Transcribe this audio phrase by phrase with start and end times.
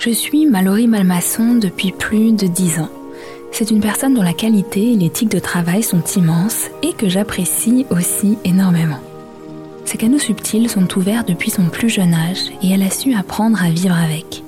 [0.00, 2.88] Je suis Mallory Malmasson depuis plus de dix ans.
[3.52, 7.84] C'est une personne dont la qualité et l'éthique de travail sont immenses et que j'apprécie
[7.90, 9.00] aussi énormément.
[9.84, 13.62] Ses canaux subtils sont ouverts depuis son plus jeune âge et elle a su apprendre
[13.62, 14.42] à vivre avec.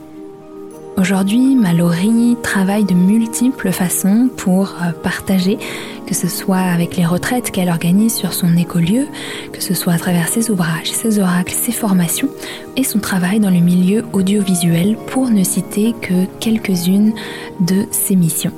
[0.99, 5.59] Aujourd'hui, Mallory travaille de multiples façons pour euh, partager,
[6.07, 9.07] que ce soit avec les retraites qu'elle organise sur son écolieu,
[9.53, 12.29] que ce soit à travers ses ouvrages, ses oracles, ses formations
[12.77, 17.15] et son travail dans le milieu audiovisuel pour ne citer que quelques-unes
[17.61, 18.53] de ses missions.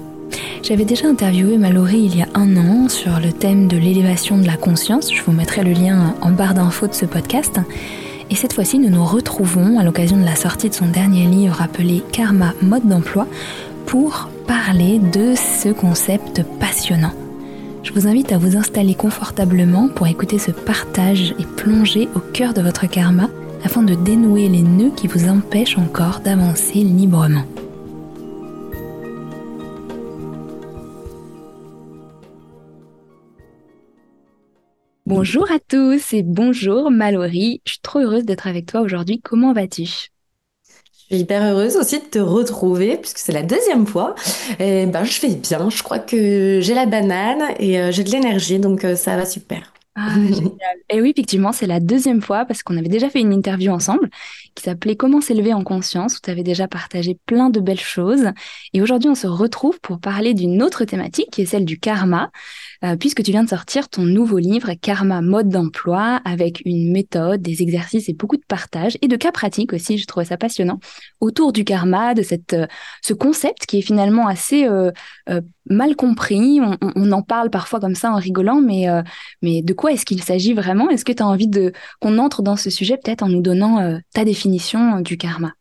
[0.62, 4.46] J'avais déjà interviewé Mallory il y a un an sur le thème de l'élévation de
[4.46, 7.60] la conscience, je vous mettrai le lien en barre d'infos de ce podcast.
[8.30, 11.60] Et cette fois-ci, nous nous retrouvons à l'occasion de la sortie de son dernier livre
[11.60, 13.26] appelé Karma mode d'emploi
[13.86, 17.12] pour parler de ce concept passionnant.
[17.82, 22.54] Je vous invite à vous installer confortablement pour écouter ce partage et plonger au cœur
[22.54, 23.28] de votre karma
[23.62, 27.44] afin de dénouer les nœuds qui vous empêchent encore d'avancer librement.
[35.06, 37.60] Bonjour à tous et bonjour Mallory.
[37.66, 39.20] Je suis trop heureuse d'être avec toi aujourd'hui.
[39.20, 39.82] Comment vas-tu?
[39.82, 40.08] Je
[40.94, 44.14] suis hyper heureuse aussi de te retrouver puisque c'est la deuxième fois.
[44.58, 45.68] Et ben, je vais bien.
[45.68, 49.26] Je crois que j'ai la banane et euh, j'ai de l'énergie donc euh, ça va
[49.26, 49.74] super.
[49.96, 50.76] Ah, génial.
[50.90, 54.10] Et oui, effectivement, c'est la deuxième fois parce qu'on avait déjà fait une interview ensemble
[54.56, 58.30] qui s'appelait Comment s'élever en conscience où tu avais déjà partagé plein de belles choses.
[58.72, 62.32] Et aujourd'hui, on se retrouve pour parler d'une autre thématique qui est celle du karma.
[62.84, 67.40] Euh, puisque tu viens de sortir ton nouveau livre Karma mode d'emploi avec une méthode,
[67.40, 69.96] des exercices et beaucoup de partage et de cas pratiques aussi.
[69.96, 70.80] Je trouvais ça passionnant
[71.20, 72.66] autour du karma, de euh,
[73.00, 74.90] ce concept qui est finalement assez euh,
[75.70, 76.60] mal compris.
[76.60, 78.86] On, en parle parfois comme ça en rigolant, mais
[79.42, 80.90] de quoi est-ce qu'il s'agit vraiment?
[80.90, 81.50] Est-ce que tu as envie
[82.00, 85.52] qu'on entre dans ce sujet peut-être en nous donnant ta définition du karma?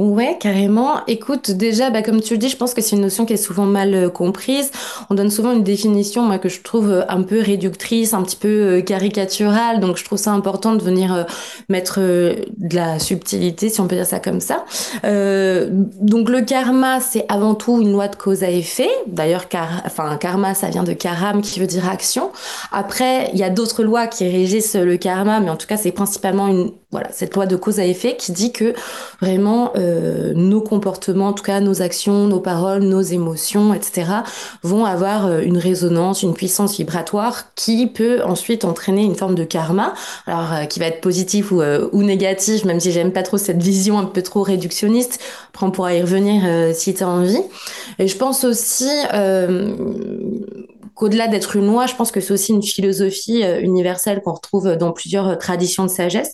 [0.00, 1.04] Ouais, carrément.
[1.08, 3.36] Écoute, déjà, bah, comme tu le dis, je pense que c'est une notion qui est
[3.36, 4.70] souvent mal euh, comprise.
[5.10, 8.36] On donne souvent une définition, moi, que je trouve euh, un peu réductrice, un petit
[8.36, 9.78] peu euh, caricaturale.
[9.78, 11.26] Donc, je trouve ça important de venir
[11.68, 14.64] mettre de la subtilité, si on peut dire ça comme ça.
[15.04, 18.88] donc, le karma, c'est avant tout une loi de cause à effet.
[19.06, 22.30] D'ailleurs, car, enfin, karma, ça vient de karam, qui veut dire action.
[22.72, 25.92] Après, il y a d'autres lois qui régissent le karma, mais en tout cas, c'est
[25.92, 28.74] principalement une, voilà, cette loi de cause à effet qui dit que
[29.20, 34.10] vraiment, euh, nos comportements, en tout cas nos actions, nos paroles, nos émotions, etc.,
[34.64, 39.44] vont avoir euh, une résonance, une puissance vibratoire qui peut ensuite entraîner une forme de
[39.44, 39.94] karma,
[40.26, 43.62] alors euh, qui va être positif ou, ou négatif, même si j'aime pas trop cette
[43.62, 45.20] vision un peu trop réductionniste.
[45.50, 47.42] Après, on pourra y revenir si tu as envie.
[47.98, 48.88] Et je pense aussi
[51.00, 54.92] qu'au-delà d'être une loi, je pense que c'est aussi une philosophie universelle qu'on retrouve dans
[54.92, 56.32] plusieurs traditions de sagesse.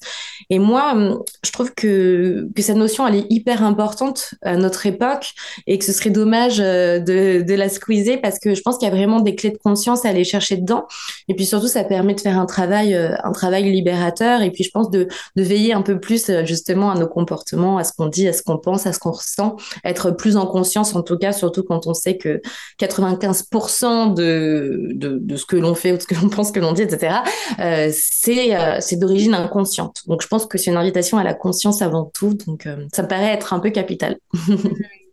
[0.50, 5.32] Et moi, je trouve que, que cette notion, elle est hyper importante à notre époque
[5.66, 8.91] et que ce serait dommage euh, de, la squeezer parce que je pense qu'il y
[8.91, 10.87] a vraiment des clés de conscience à aller chercher dedans.
[11.28, 14.43] Et puis surtout, ça permet de faire un travail, euh, un travail libérateur.
[14.43, 17.84] Et puis je pense de, veiller un peu plus euh, justement à nos comportements, à
[17.84, 20.94] ce qu'on dit, à ce qu'on pense, à ce qu'on ressent, être plus en conscience
[20.94, 22.41] en tout cas, surtout quand on sait que
[22.81, 24.56] 95% de,
[24.94, 27.17] de, ce que l'on fait ou de ce que l'on pense que l'on dit, etc.,
[27.59, 30.03] euh, c'est c'est d'origine inconsciente.
[30.06, 32.34] Donc je pense que c'est une invitation à la conscience avant tout.
[32.47, 34.16] Donc ça me paraît être un peu capital.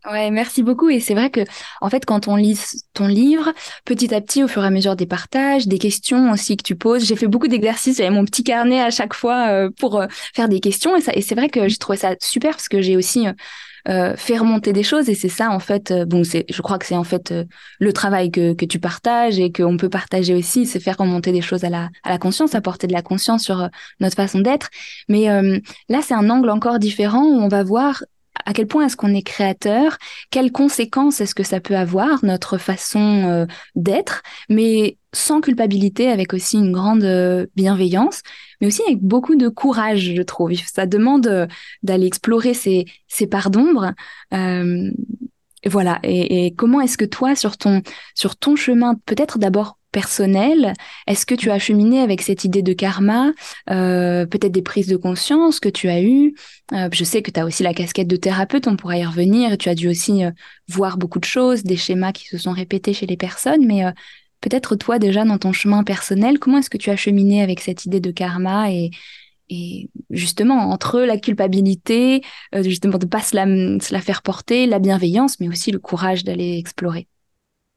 [0.06, 0.90] Ouais, merci beaucoup.
[0.90, 1.42] Et c'est vrai que,
[1.80, 2.60] en fait, quand on lit
[2.94, 3.54] ton livre,
[3.86, 6.76] petit à petit, au fur et à mesure des partages, des questions aussi que tu
[6.76, 7.98] poses, j'ai fait beaucoup d'exercices.
[7.98, 10.98] J'avais mon petit carnet à chaque fois euh, pour euh, faire des questions.
[10.98, 13.28] Et, et c'est vrai que j'ai trouvé ça super parce que j'ai aussi
[13.90, 15.10] euh, fait remonter des choses.
[15.10, 15.94] Et c'est ça, en fait.
[16.08, 17.34] bon, c'est, je crois que c'est en fait
[17.80, 21.42] le travail que, que tu partages et qu'on peut partager aussi, c'est faire remonter des
[21.42, 24.70] choses à la, à la conscience, apporter de la conscience sur notre façon d'être.
[25.10, 25.28] Mais
[25.90, 28.04] là, c'est un angle encore différent où on va voir
[28.46, 29.98] à quel point est-ce qu'on est créateur,
[30.32, 33.46] quelles conséquences est-ce que ça peut avoir, notre façon euh,
[33.76, 38.22] d'être, mais sans culpabilité, avec aussi une grande euh, bienveillance,
[38.60, 40.54] mais aussi avec beaucoup de courage, je trouve.
[40.54, 41.48] Ça demande euh,
[41.84, 43.94] d'aller explorer ces, ces parts d'ombre.
[45.66, 46.00] Voilà.
[46.04, 47.82] Et, et comment est-ce que toi, sur ton,
[48.16, 50.74] sur ton chemin, peut-être d'abord personnel
[51.08, 53.32] Est-ce que tu as cheminé avec cette idée de karma
[53.70, 56.36] euh, Peut-être des prises de conscience que tu as eues?
[56.74, 59.58] Euh, Je sais que tu as aussi la casquette de thérapeute, on pourra y revenir.
[59.58, 60.32] Tu as dû aussi euh,
[60.68, 63.84] voir beaucoup de choses, des schémas qui se sont répétés chez les personnes, mais
[64.42, 67.86] peut-être toi déjà dans ton chemin personnel, comment est-ce que tu as cheminé avec cette
[67.86, 68.92] idée de karma et,
[69.54, 72.24] et justement entre la culpabilité,
[72.62, 76.58] justement de pas se la, la faire porter, la bienveillance, mais aussi le courage d'aller
[76.58, 77.08] explorer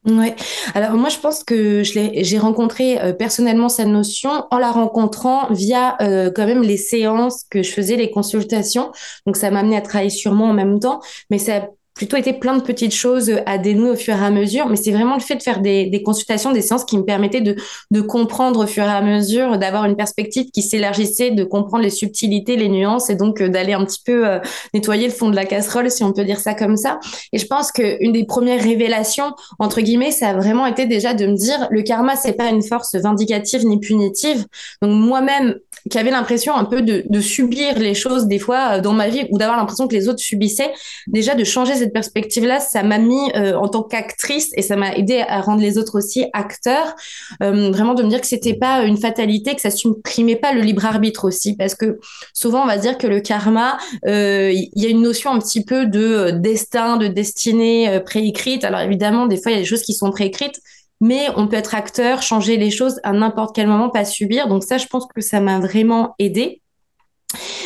[0.05, 0.35] Ouais.
[0.73, 5.97] Alors moi je pense que j'ai rencontré euh, personnellement cette notion en la rencontrant via
[6.01, 8.91] euh, quand même les séances que je faisais, les consultations.
[9.25, 12.31] Donc ça m'a amené à travailler sur moi en même temps, mais ça plutôt été
[12.31, 15.21] plein de petites choses à dénouer au fur et à mesure, mais c'est vraiment le
[15.21, 17.55] fait de faire des, consultations, des séances qui me permettaient de,
[17.89, 21.89] de comprendre au fur et à mesure, d'avoir une perspective qui s'élargissait, de comprendre les
[21.89, 24.39] subtilités, les nuances, et donc euh, d'aller un petit peu euh,
[24.75, 26.99] nettoyer le fond de la casserole, si on peut dire ça comme ça.
[27.33, 31.25] Et je pense qu'une des premières révélations, entre guillemets, ça a vraiment été déjà de
[31.25, 34.45] me dire, le karma, c'est pas une force vindicative ni punitive.
[34.83, 35.55] Donc moi-même,
[35.89, 39.09] qui avait l'impression un peu de, de, subir les choses des fois euh, dans ma
[39.09, 40.71] vie, ou d'avoir l'impression que les autres subissaient,
[41.07, 44.93] déjà de changer cette perspective-là, ça m'a mis euh, en tant qu'actrice et ça m'a
[44.95, 46.95] aidé à rendre les autres aussi acteurs.
[47.41, 50.61] Euh, vraiment de me dire que c'était pas une fatalité, que ça supprimait pas le
[50.61, 51.99] libre arbitre aussi, parce que
[52.33, 55.63] souvent on va dire que le karma, euh, il y a une notion un petit
[55.63, 58.63] peu de destin, de destinée préécrite.
[58.63, 60.61] Alors évidemment, des fois il y a des choses qui sont préécrites,
[60.99, 64.47] mais on peut être acteur, changer les choses à n'importe quel moment, pas subir.
[64.47, 66.61] Donc ça, je pense que ça m'a vraiment aidé.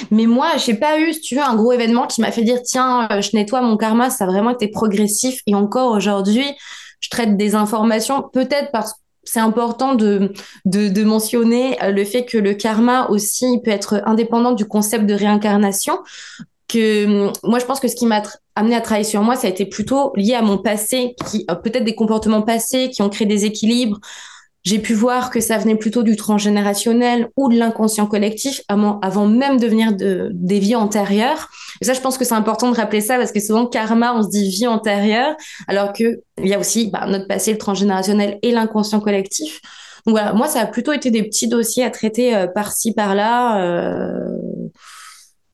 [0.09, 2.61] Mais moi, j'ai pas eu, si tu veux, un gros événement qui m'a fait dire
[2.63, 4.09] tiens, euh, je nettoie mon karma.
[4.09, 5.41] Ça a vraiment été progressif.
[5.47, 6.45] Et encore aujourd'hui,
[6.99, 10.33] je traite des informations, peut-être parce que c'est important de,
[10.65, 15.05] de, de, mentionner euh, le fait que le karma aussi peut être indépendant du concept
[15.05, 15.99] de réincarnation.
[16.67, 18.23] Que hum, moi, je pense que ce qui m'a
[18.55, 21.55] amené à travailler sur moi, ça a été plutôt lié à mon passé, qui euh,
[21.55, 23.99] peut-être des comportements passés qui ont créé des équilibres,
[24.63, 29.59] j'ai pu voir que ça venait plutôt du transgénérationnel ou de l'inconscient collectif avant, même
[29.59, 31.49] de venir de, des vies antérieures.
[31.81, 34.21] Et ça, je pense que c'est important de rappeler ça parce que souvent, karma, on
[34.21, 35.35] se dit vie antérieure,
[35.67, 39.61] alors que il y a aussi bah, notre passé, le transgénérationnel et l'inconscient collectif.
[40.05, 43.63] Donc voilà, moi, ça a plutôt été des petits dossiers à traiter euh, par-ci, par-là.
[43.63, 44.19] Euh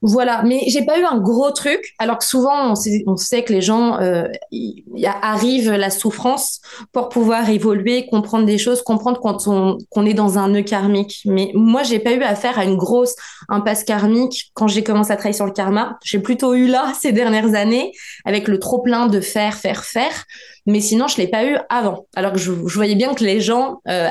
[0.02, 3.62] voilà, mais j'ai pas eu un gros truc, alors que souvent on sait, que les
[3.62, 6.62] gens euh, y, y arrive la souffrance
[6.92, 11.22] pour pouvoir évoluer, comprendre des choses, comprendre quand on qu'on est dans un nœud karmique.
[11.26, 13.16] Mais moi, j'ai pas eu affaire à une grosse
[13.50, 15.98] impasse karmique quand j'ai commencé à travailler sur le karma.
[16.04, 17.92] J'ai plutôt eu là ces dernières années
[18.26, 20.26] avec le trop plein de faire, faire, faire.
[20.68, 22.08] Mais sinon, je l'ai pas eu avant.
[22.16, 24.10] Alors que je, je voyais bien que les gens euh,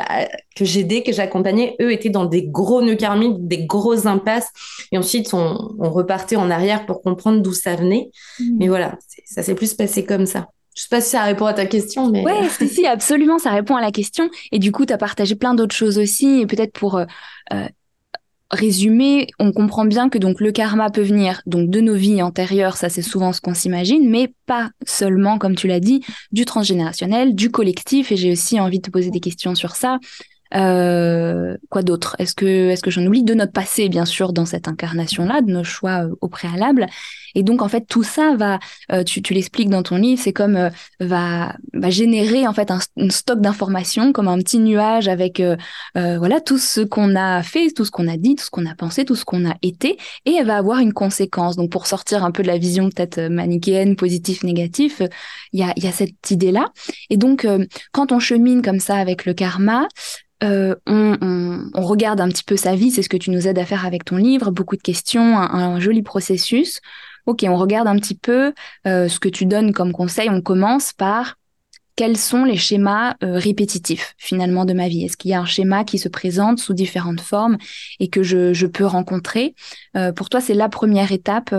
[0.56, 4.48] que j'aidais, que j'accompagnais, eux étaient dans des gros nœuds karmiques, des grosses impasses.
[4.90, 8.10] Et ensuite, on, on repartait en arrière pour comprendre d'où ça venait.
[8.40, 8.44] Mmh.
[8.58, 10.48] Mais voilà, ça s'est plus passé comme ça.
[10.74, 12.24] Je sais pas si ça répond à ta question, mais...
[12.24, 14.30] Ouais, si, si, absolument, ça répond à la question.
[14.50, 16.40] Et du coup, tu as partagé plein d'autres choses aussi.
[16.40, 17.04] Et peut-être pour euh,
[17.52, 17.68] euh
[18.50, 22.76] résumé, on comprend bien que donc le karma peut venir donc de nos vies antérieures,
[22.76, 26.02] ça c'est souvent ce qu'on s'imagine, mais pas seulement, comme tu l'as dit,
[26.32, 28.12] du transgénérationnel, du collectif.
[28.12, 29.98] Et j'ai aussi envie de te poser des questions sur ça.
[30.54, 32.16] Euh, quoi d'autre?
[32.18, 35.50] Est-ce que, est-ce que j'en oublie de notre passé, bien sûr, dans cette incarnation-là, de
[35.50, 36.86] nos choix euh, au préalable?
[37.34, 38.58] Et donc, en fait, tout ça va,
[38.92, 40.70] euh, tu, tu l'expliques dans ton livre, c'est comme
[41.00, 42.78] va, va générer en fait un,
[43.10, 45.42] stock d'informations, comme un petit nuage avec
[45.94, 48.74] voilà tout ce qu'on a fait, tout ce qu'on a dit, tout ce qu'on a
[48.74, 51.56] pensé, tout ce qu'on a été, et elle va avoir une conséquence.
[51.56, 55.02] Donc, pour sortir un peu de la vision peut-être manichéenne, positif, négatif,
[55.52, 56.70] il y a, y a cette idée-là.
[57.10, 57.46] Et donc,
[57.92, 59.86] quand on chemine comme ça avec le karma,
[60.42, 63.64] euh, on, regarde un petit peu sa vie, c'est ce que tu nous aides à
[63.64, 66.80] faire avec ton livre, beaucoup de questions, un, joli processus.
[67.26, 68.52] Ok, on regarde un petit peu
[68.86, 70.30] euh, ce que tu donnes comme conseil.
[70.30, 71.36] On commence par
[71.96, 75.04] quels sont les schémas euh, répétitifs finalement de ma vie?
[75.04, 77.56] Est-ce qu'il y a un schéma qui se présente sous différentes formes
[77.98, 79.54] et que je, peux rencontrer?
[80.14, 81.54] Pour toi, c'est la première étape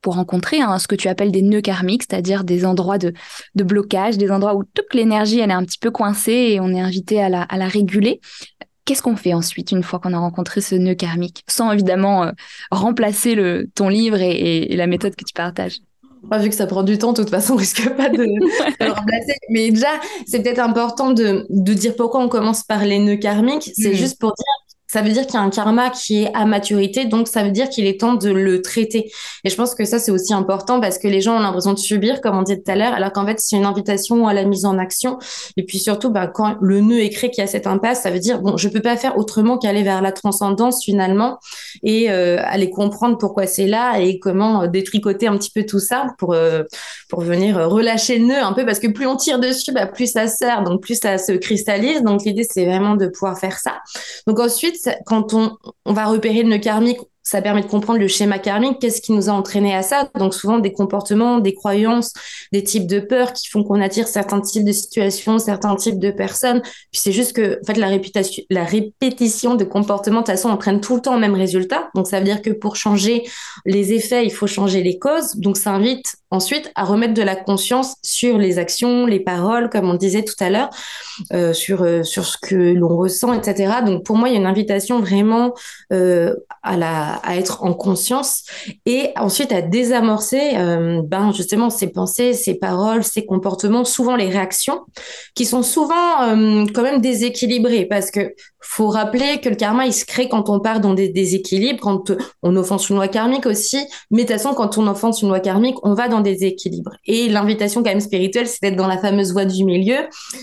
[0.00, 3.12] pour rencontrer hein, ce que tu appelles des nœuds karmiques, c'est-à-dire des endroits de,
[3.54, 6.68] de, blocage, des endroits où toute l'énergie elle est un petit peu coincée et on
[6.68, 8.20] est invité à la, à la réguler.
[8.84, 12.32] Qu'est-ce qu'on fait ensuite une fois qu'on a rencontré ce nœud karmique, sans évidemment euh,
[12.70, 15.78] remplacer le, ton livre et, et, et, la méthode que tu partages?
[16.22, 18.84] Moi, vu que ça prend du temps, de toute façon, on risque pas de, de
[18.84, 19.36] le remplacer?
[19.50, 19.88] Mais déjà,
[20.26, 23.70] c'est peut-être important de, de, dire pourquoi on commence par les nœuds karmiques.
[23.76, 23.94] C'est mmh.
[23.94, 27.04] juste pour dire ça veut dire qu'il y a un karma qui est à maturité,
[27.04, 29.12] donc ça veut dire qu'il est temps de le traiter.
[29.44, 31.78] Et je pense que ça, c'est aussi important parce que les gens ont l'impression de
[31.78, 34.44] subir, comme on dit tout à l'heure, alors qu'en fait, c'est une invitation à la
[34.44, 35.18] mise en action.
[35.56, 38.10] Et puis surtout, bah, quand le nœud est créé, qu'il y a cette impasse, ça
[38.10, 41.38] veut dire, bon, je peux pas faire autrement qu'aller vers la transcendance finalement
[41.84, 45.78] et euh, aller comprendre pourquoi c'est là et comment euh, détricoter un petit peu tout
[45.78, 46.64] ça pour, euh,
[47.08, 50.10] pour venir relâcher le nœud un peu parce que plus on tire dessus, bah, plus
[50.10, 52.02] ça sert, donc plus ça se cristallise.
[52.02, 53.78] Donc l'idée, c'est vraiment de pouvoir faire ça.
[54.26, 55.56] Donc ensuite, quand on,
[55.86, 59.28] va repérer le nœud karmique, ça permet de comprendre le schéma karmique, qu'est-ce qui nous
[59.28, 60.08] a entraîné à ça.
[60.18, 62.12] Donc souvent des comportements, des croyances,
[62.52, 66.10] des types de peurs qui font qu'on attire certains types de situations, certains types de
[66.10, 66.60] personnes.
[66.62, 67.90] Puis c'est juste que en fait la
[68.50, 71.90] la répétition de comportements de toute façon entraîne tout le temps le même résultat.
[71.94, 73.24] Donc ça veut dire que pour changer
[73.64, 75.36] les effets, il faut changer les causes.
[75.36, 79.88] Donc ça invite ensuite à remettre de la conscience sur les actions, les paroles, comme
[79.90, 80.70] on disait tout à l'heure,
[81.32, 83.80] euh, sur, euh, sur ce que l'on ressent, etc.
[83.84, 85.54] Donc pour moi, il y a une invitation vraiment
[85.92, 88.44] euh, à, la, à être en conscience
[88.86, 94.28] et ensuite à désamorcer euh, ben, justement ces pensées, ces paroles, ces comportements, souvent les
[94.28, 94.80] réactions,
[95.34, 99.92] qui sont souvent euh, quand même déséquilibrées parce que faut rappeler que le karma, il
[99.92, 102.12] se crée quand on part dans des déséquilibres, quand
[102.42, 103.78] on offense une loi karmique aussi.
[104.10, 106.92] Mais de toute façon, quand on offense une loi karmique, on va dans des équilibres.
[107.06, 109.98] Et l'invitation quand même spirituelle, c'est d'être dans la fameuse voie du milieu,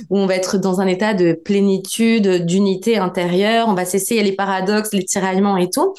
[0.10, 3.68] où on va être dans un état de plénitude, d'unité intérieure.
[3.70, 5.94] On va cesser les paradoxes, les tiraillements et tout.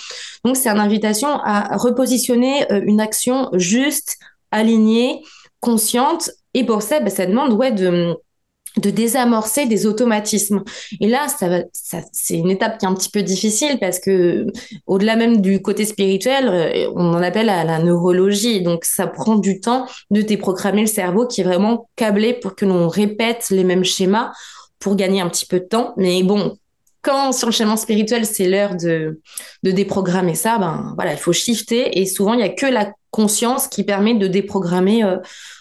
[0.45, 4.17] Donc, c'est une invitation à repositionner euh, une action juste,
[4.51, 5.23] alignée,
[5.61, 6.31] consciente.
[6.55, 8.17] Et pour ça, bah, ça demande ouais, de
[8.77, 10.63] de désamorcer des automatismes.
[11.01, 14.47] Et là, ça, ça c'est une étape qui est un petit peu difficile parce que
[14.87, 18.63] au-delà même du côté spirituel, euh, on en appelle à la neurologie.
[18.63, 22.65] Donc, ça prend du temps de déprogrammer le cerveau qui est vraiment câblé pour que
[22.65, 24.33] l'on répète les mêmes schémas
[24.79, 25.95] pour gagner un petit peu de temps.
[25.97, 26.57] Mais bon,
[27.03, 29.21] quand sur le chemin spirituel, c'est l'heure de,
[29.63, 31.99] de déprogrammer ça, ben voilà, il faut shifter.
[31.99, 35.17] Et souvent, il n'y a que la conscience qui permet de déprogrammer euh,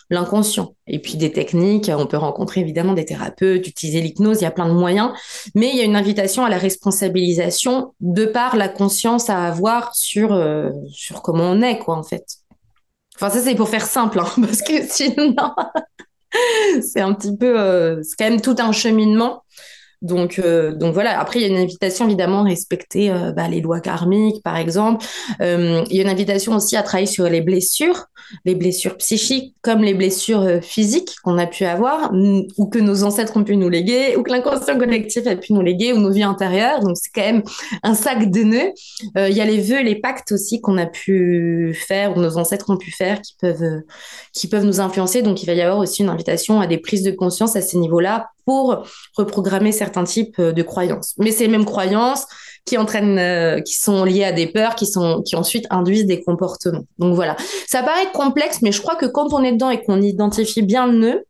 [0.09, 0.75] l'inconscient.
[0.87, 4.51] Et puis des techniques, on peut rencontrer évidemment des thérapeutes, utiliser l'hypnose, il y a
[4.51, 5.11] plein de moyens,
[5.55, 9.95] mais il y a une invitation à la responsabilisation de par la conscience à avoir
[9.95, 12.25] sur, euh, sur comment on est, quoi, en fait.
[13.15, 15.35] Enfin, ça, c'est pour faire simple, hein, parce que sinon,
[16.81, 19.43] c'est un petit peu, euh, c'est quand même tout un cheminement.
[20.01, 21.19] Donc, euh, donc voilà.
[21.19, 24.55] Après, il y a une invitation évidemment à respecter euh, bah, les lois karmiques, par
[24.57, 25.03] exemple.
[25.41, 28.05] Euh, il y a une invitation aussi à travailler sur les blessures,
[28.45, 33.37] les blessures psychiques comme les blessures physiques qu'on a pu avoir ou que nos ancêtres
[33.37, 36.23] ont pu nous léguer ou que l'inconscient collectif a pu nous léguer ou nos vies
[36.23, 36.79] intérieures.
[36.81, 37.43] Donc c'est quand même
[37.83, 38.71] un sac de nœuds.
[39.15, 42.69] il y a les vœux, les pactes aussi qu'on a pu faire ou nos ancêtres
[42.69, 43.81] ont pu faire qui peuvent
[44.33, 45.21] qui peuvent nous influencer.
[45.21, 47.77] Donc il va y avoir aussi une invitation à des prises de conscience à ces
[47.77, 48.87] niveaux-là pour
[49.17, 51.13] reprogrammer certains types euh, de croyances.
[51.19, 52.25] Mais ces mêmes croyances
[52.65, 56.23] qui entraînent, euh, qui sont liées à des peurs, qui sont, qui ensuite induisent des
[56.23, 56.85] comportements.
[56.97, 57.35] Donc voilà.
[57.67, 60.87] Ça paraît complexe, mais je crois que quand on est dedans et qu'on identifie bien
[60.87, 61.25] le nœud,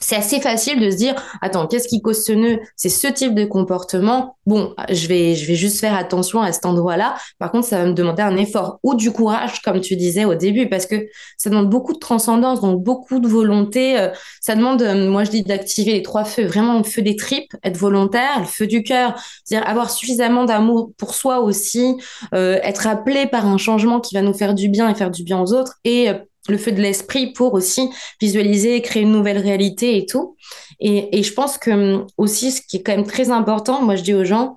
[0.00, 2.60] c'est assez facile de se dire attends qu'est-ce qui cause ce nœud?
[2.76, 4.36] C'est ce type de comportement.
[4.46, 7.16] Bon je vais je vais juste faire attention à cet endroit-là.
[7.38, 10.34] Par contre ça va me demander un effort ou du courage comme tu disais au
[10.34, 11.06] début parce que
[11.36, 14.08] ça demande beaucoup de transcendance donc beaucoup de volonté euh,
[14.40, 17.52] ça demande euh, moi je dis d'activer les trois feux vraiment le feu des tripes
[17.62, 19.14] être volontaire le feu du cœur
[19.46, 21.96] dire avoir suffisamment d'amour pour soi aussi
[22.34, 25.22] euh, être appelé par un changement qui va nous faire du bien et faire du
[25.22, 26.10] bien aux autres et
[26.48, 30.36] le feu de l'esprit pour aussi visualiser, créer une nouvelle réalité et tout.
[30.80, 33.96] Et, et, je pense que hum, aussi, ce qui est quand même très important, moi
[33.96, 34.56] je dis aux gens,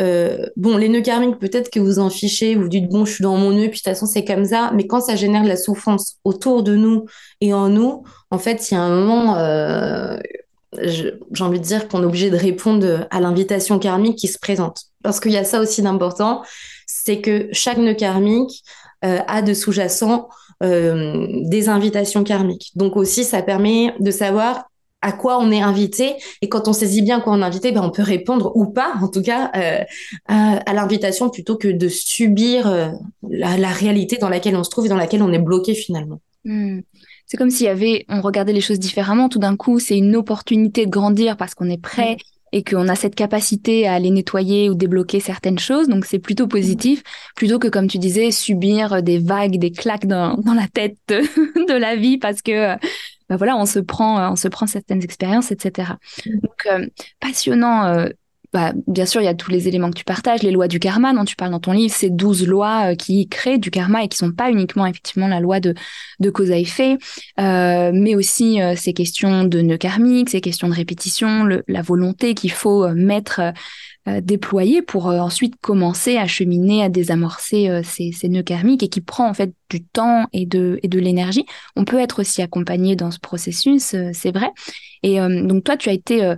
[0.00, 3.22] euh, bon, les nœuds karmiques, peut-être que vous en fichez, vous dites, bon, je suis
[3.22, 4.70] dans mon nœud, puis de toute façon, c'est comme ça.
[4.74, 7.06] Mais quand ça génère de la souffrance autour de nous
[7.40, 10.18] et en nous, en fait, il y a un moment, euh,
[10.82, 14.82] j'ai envie de dire qu'on est obligé de répondre à l'invitation karmique qui se présente.
[15.02, 16.42] Parce qu'il y a ça aussi d'important,
[16.86, 18.62] c'est que chaque nœud karmique
[19.04, 20.28] euh, a de sous-jacent
[20.62, 22.72] euh, des invitations karmiques.
[22.74, 24.68] Donc aussi, ça permet de savoir
[25.02, 27.82] à quoi on est invité et quand on saisit bien quoi on est invité, ben
[27.82, 29.84] on peut répondre ou pas, en tout cas, euh,
[30.26, 32.88] à, l'invitation plutôt que de subir euh,
[33.30, 36.20] la, réalité dans laquelle on se trouve et dans laquelle on est bloqué finalement.
[36.44, 36.80] Hmm.
[37.26, 39.28] C'est comme s'il y avait, on regardait les choses différemment.
[39.28, 42.16] Tout d'un coup, c'est une opportunité de grandir parce qu'on est prêt
[42.52, 45.88] et qu'on a cette capacité à aller nettoyer ou débloquer certaines choses.
[45.88, 47.02] Donc c'est plutôt positif,
[47.36, 51.78] plutôt que comme tu disais, subir des vagues, des claques dans, dans la tête de,
[51.78, 52.74] la vie parce que
[53.28, 55.92] bah voilà, on se prend, on se prend certaines expériences, etc.
[56.26, 56.86] Donc euh,
[57.20, 57.84] passionnant.
[57.86, 58.08] Euh,
[58.54, 60.78] bah, bien sûr, il y a tous les éléments que tu partages, les lois du
[60.78, 64.04] karma dont tu parles dans ton livre, ces douze lois euh, qui créent du karma
[64.04, 65.74] et qui sont pas uniquement effectivement la loi de,
[66.18, 66.96] de cause à effet,
[67.38, 72.34] euh, mais aussi euh, ces questions de nœuds karmiques, ces questions de répétition, la volonté
[72.34, 73.40] qu'il faut mettre,
[74.22, 79.28] déployer pour ensuite commencer à cheminer, à désamorcer ces, ces, nœuds karmiques et qui prend
[79.28, 81.44] en fait du temps et de, et de l'énergie.
[81.76, 84.50] On peut être aussi accompagné dans ce processus, c'est vrai.
[85.02, 86.36] Et donc toi, tu as été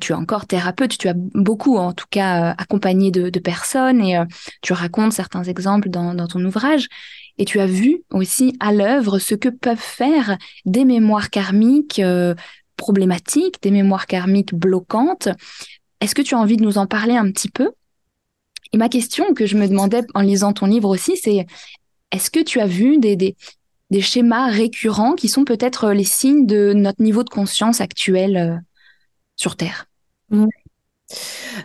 [0.00, 4.16] tu es encore thérapeute, tu as beaucoup en tout cas euh, accompagné de, personnes et
[4.16, 4.24] euh,
[4.60, 6.88] tu racontes certains exemples dans, ton ouvrage.
[7.38, 12.00] Et tu as vu aussi à l'œuvre ce que peuvent faire des mémoires karmiques
[12.76, 15.28] problématiques, des mémoires karmiques bloquantes.
[16.00, 17.70] Est-ce que tu as envie de nous en parler un petit peu?
[18.72, 21.46] Et ma question que je me demandais en lisant ton livre aussi, c'est
[22.10, 23.34] est-ce que tu as vu des
[24.00, 28.62] schémas récurrents qui sont peut-être les signes de notre niveau de conscience actuel
[29.42, 29.86] sur Terre.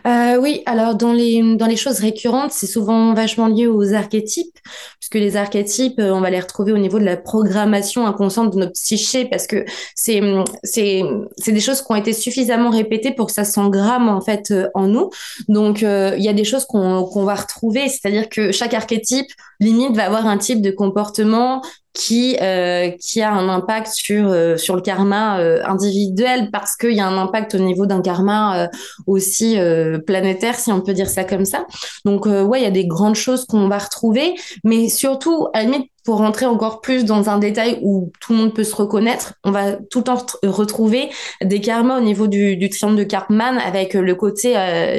[0.05, 4.57] Euh, oui, alors dans les, dans les choses récurrentes, c'est souvent vachement lié aux archétypes,
[4.99, 8.59] puisque les archétypes, euh, on va les retrouver au niveau de la programmation inconsciente de
[8.59, 9.63] notre psyché, parce que
[9.95, 10.21] c'est,
[10.63, 11.03] c'est,
[11.37, 14.67] c'est des choses qui ont été suffisamment répétées pour que ça s'engramme en fait euh,
[14.73, 15.09] en nous.
[15.47, 19.31] Donc il y a des choses qu'on, qu'on va retrouver, c'est-à-dire que chaque archétype
[19.61, 21.61] limite va avoir un type de comportement
[21.97, 26.93] qui euh, qui a un impact sur euh, sur le karma euh, individuel parce qu'il
[26.93, 28.67] y a un impact au niveau d'un karma euh,
[29.07, 29.57] aussi
[30.05, 31.65] planétaire si on peut dire ça comme ça.
[32.05, 35.63] Donc ouais, il y a des grandes choses qu'on va retrouver, mais surtout à
[36.05, 39.51] pour rentrer encore plus dans un détail où tout le monde peut se reconnaître, on
[39.51, 41.09] va tout le temps retrouver
[41.43, 44.55] des karmas au niveau du, du triangle de Karpman avec le côté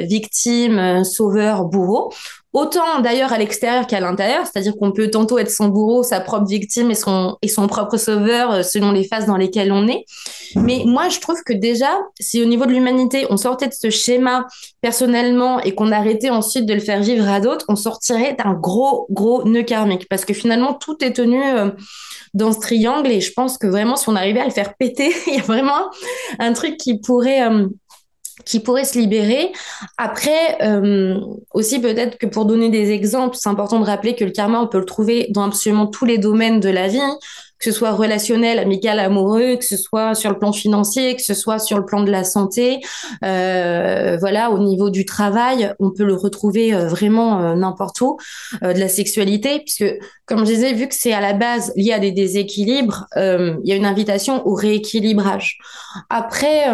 [0.07, 2.11] victime, sauveur, bourreau
[2.51, 6.47] Autant d'ailleurs à l'extérieur qu'à l'intérieur, c'est-à-dire qu'on peut tantôt être son bourreau, sa propre
[6.47, 10.03] victime et son, et son propre sauveur euh, selon les phases dans lesquelles on est.
[10.55, 13.91] Mais moi, je trouve que déjà, si au niveau de l'humanité, on sortait de ce
[13.91, 14.47] schéma
[14.81, 19.05] personnellement et qu'on arrêtait ensuite de le faire vivre à d'autres, on sortirait d'un gros,
[19.11, 20.07] gros nœud karmique.
[20.09, 21.69] Parce que finalement, tout est tenu euh,
[22.33, 25.13] dans ce triangle et je pense que vraiment, si on arrivait à le faire péter,
[25.27, 25.91] il y a vraiment
[26.39, 27.47] un truc qui pourrait...
[28.45, 29.51] Qui pourrait se libérer.
[29.97, 31.19] Après, euh,
[31.53, 34.67] aussi peut-être que pour donner des exemples, c'est important de rappeler que le karma, on
[34.67, 36.99] peut le trouver dans absolument tous les domaines de la vie,
[37.59, 41.33] que ce soit relationnel, amical, amoureux, que ce soit sur le plan financier, que ce
[41.33, 42.79] soit sur le plan de la santé.
[43.23, 48.17] Euh, voilà, au niveau du travail, on peut le retrouver euh, vraiment euh, n'importe où,
[48.63, 49.93] euh, de la sexualité, puisque
[50.25, 53.71] comme je disais, vu que c'est à la base lié à des déséquilibres, il y
[53.71, 55.57] a une invitation au rééquilibrage.
[56.09, 56.65] Après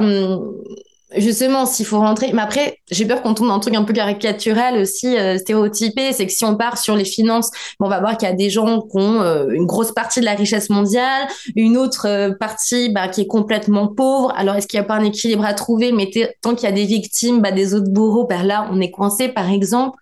[1.15, 2.31] Justement, s'il faut rentrer.
[2.33, 6.11] Mais après, j'ai peur qu'on tombe dans un truc un peu caricatural aussi, euh, stéréotypé.
[6.13, 8.49] C'est que si on part sur les finances, on va voir qu'il y a des
[8.49, 12.89] gens qui ont euh, une grosse partie de la richesse mondiale, une autre euh, partie
[12.89, 14.33] bah, qui est complètement pauvre.
[14.35, 15.91] Alors, est-ce qu'il n'y a pas un équilibre à trouver?
[15.91, 16.09] Mais
[16.41, 19.29] tant qu'il y a des victimes, bah, des autres bourreaux, bah, là, on est coincé,
[19.29, 19.99] par exemple.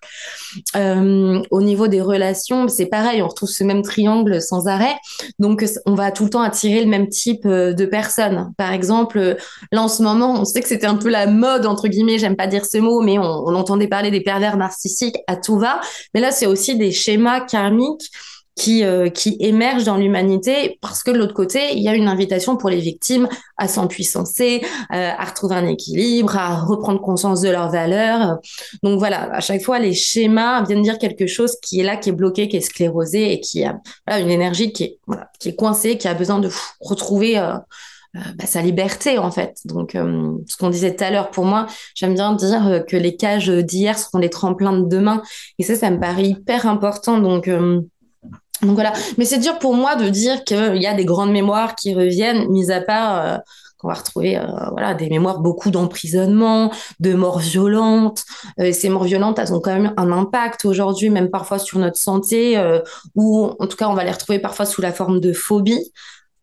[0.74, 4.96] au niveau des relations, c'est pareil, on retrouve ce même triangle sans arrêt.
[5.38, 8.52] Donc, on va tout le temps attirer le même type de personnes.
[8.56, 9.36] Par exemple,
[9.70, 12.46] là, en ce moment, on sait que c'était un la mode, entre guillemets, j'aime pas
[12.46, 15.80] dire ce mot, mais on, entendait parler des pervers narcissiques à tout va.
[16.12, 18.10] Mais là, c'est aussi des schémas karmiques
[18.56, 22.06] qui, euh, qui émergent dans l'humanité parce que de l'autre côté, il y a une
[22.06, 27.48] invitation pour les victimes à s'empuissancer, euh, à retrouver un équilibre, à reprendre conscience de
[27.48, 28.38] leurs valeurs.
[28.82, 32.10] Donc voilà, à chaque fois, les schémas viennent dire quelque chose qui est là, qui
[32.10, 33.80] est bloqué, qui est sclérosé et qui a
[34.20, 34.98] une énergie qui est,
[35.40, 36.48] qui est coincée, qui a besoin de
[36.80, 37.54] retrouver euh,
[38.14, 39.58] bah, sa liberté en fait.
[39.64, 42.96] Donc, euh, ce qu'on disait tout à l'heure, pour moi, j'aime bien dire euh, que
[42.96, 45.20] les cages d'hier seront les tremplins de demain.
[45.58, 47.18] Et ça, ça me paraît hyper important.
[47.18, 48.92] Donc, donc voilà.
[49.18, 52.48] Mais c'est dur pour moi de dire qu'il y a des grandes mémoires qui reviennent,
[52.50, 53.40] mis à part
[53.78, 58.24] qu'on va retrouver voilà des mémoires beaucoup d'emprisonnement, de morts violentes.
[58.58, 62.56] ces morts violentes, elles ont quand même un impact aujourd'hui, même parfois sur notre santé,
[63.16, 65.90] ou en tout cas, on va les retrouver parfois sous la forme de phobie.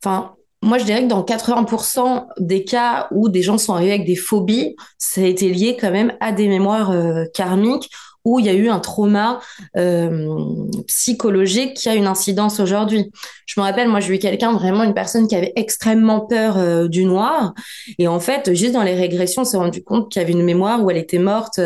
[0.04, 4.06] Enfin, moi, je dirais que dans 80% des cas où des gens sont arrivés avec
[4.06, 7.90] des phobies, ça a été lié quand même à des mémoires euh, karmiques
[8.24, 9.40] où il y a eu un trauma
[9.76, 10.38] euh,
[10.86, 13.12] psychologique qui a une incidence aujourd'hui.
[13.48, 16.88] Je me rappelle, moi, j'ai eu quelqu'un, vraiment une personne qui avait extrêmement peur euh,
[16.88, 17.56] du noir.
[17.98, 20.44] Et en fait, juste dans les régressions, on s'est rendu compte qu'il y avait une
[20.44, 21.60] mémoire où elle était morte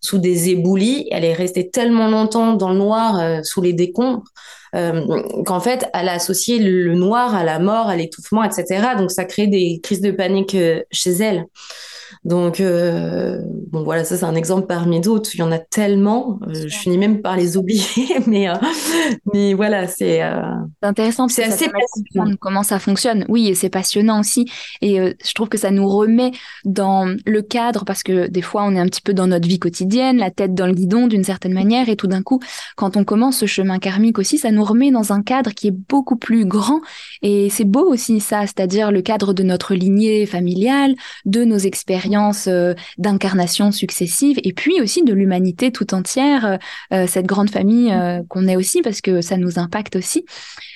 [0.00, 1.08] sous des éboulis.
[1.10, 4.22] Elle est restée tellement longtemps dans le noir, sous les décombres,
[4.76, 8.88] euh, qu'en fait, elle a associé le noir à la mort, à l'étouffement, etc.
[8.98, 11.46] Donc, ça crée des crises de panique euh, chez elle.
[12.24, 15.30] Donc, euh, bon, voilà, ça c'est un exemple parmi d'autres.
[15.34, 16.38] Il y en a tellement.
[16.48, 18.54] Euh, je finis même par les oublier, mais, euh,
[19.32, 20.22] mais voilà, c'est
[20.82, 21.28] intéressant.
[21.28, 23.24] C'est assez passionnant comment ça fonctionne.
[23.28, 24.46] Oui, et c'est passionnant aussi.
[24.80, 26.32] Et je trouve que ça nous remet
[26.64, 29.58] dans le cadre parce que des fois, on est un petit peu dans notre vie
[29.58, 32.40] quotidienne, la tête dans le guidon d'une certaine manière, et tout d'un coup,
[32.76, 35.76] quand on commence ce chemin karmique aussi, ça nous remet dans un cadre qui est
[35.88, 36.80] beaucoup plus grand.
[37.22, 42.05] Et c'est beau aussi ça, c'est-à-dire le cadre de notre lignée familiale, de nos expériences
[42.48, 46.56] euh, d'incarnation successives et puis aussi de l'humanité tout entière, euh,
[46.92, 47.94] euh, cette grande famille
[48.28, 50.24] qu'on est aussi parce que ça nous impacte aussi.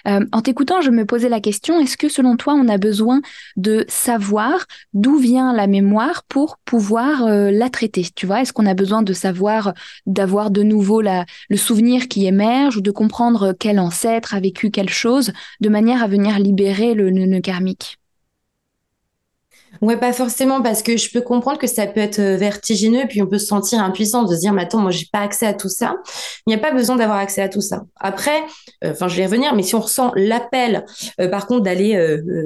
[0.06, 3.20] en t'écoutant, je me posais la question, est-ce que selon toi, on a besoin
[3.56, 8.06] de savoir d'où vient la mémoire pour pouvoir la traiter?
[8.14, 9.74] Tu vois, est-ce qu'on a besoin de savoir,
[10.06, 14.70] d'avoir de nouveau la, le souvenir qui émerge ou de comprendre quel ancêtre a vécu
[14.70, 17.99] quelle chose de manière à venir libérer le nœud karmique?
[19.83, 23.22] Ouais, pas forcément, parce que je peux comprendre que ça peut être euh, vertigineux, puis
[23.22, 25.54] on peut se sentir impuissant de se dire, mais attends, moi, j'ai pas accès à
[25.54, 25.96] tout ça.
[26.46, 27.85] Il n'y a pas besoin d'avoir accès à tout ça.
[27.98, 28.42] Après,
[28.85, 30.85] euh, enfin, je vais revenir, mais si on ressent l'appel,
[31.20, 31.80] euh, par contre, d'aller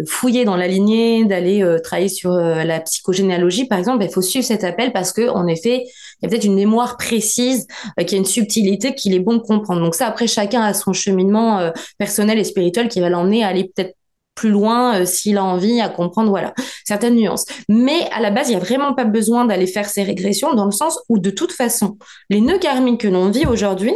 [0.07, 4.65] fouiller dans la lignée, d'aller travailler sur la psychogénéalogie, par exemple, il faut suivre cet
[4.65, 7.67] appel parce que, en effet, il y a peut-être une mémoire précise,
[8.07, 9.83] qui a une subtilité qu'il est bon de comprendre.
[9.83, 13.65] Donc ça, après, chacun a son cheminement personnel et spirituel qui va l'emmener à aller
[13.65, 13.95] peut-être
[14.35, 17.45] plus loin euh, s'il a envie à comprendre voilà certaines nuances.
[17.69, 20.67] Mais à la base, il y a vraiment pas besoin d'aller faire ces régressions dans
[20.67, 21.97] le sens où de toute façon,
[22.31, 23.95] les nœuds karmiques que l'on vit aujourd'hui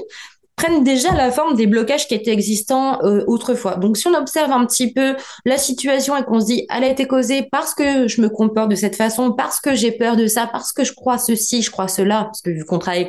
[0.59, 3.77] prennent déjà la forme des blocages qui étaient existants euh, autrefois.
[3.77, 5.15] Donc si on observe un petit peu
[5.47, 8.69] la situation et qu'on se dit elle a été causée parce que je me comporte
[8.69, 11.71] de cette façon, parce que j'ai peur de ça, parce que je crois ceci, je
[11.71, 13.09] crois cela, parce que vu qu'on travaille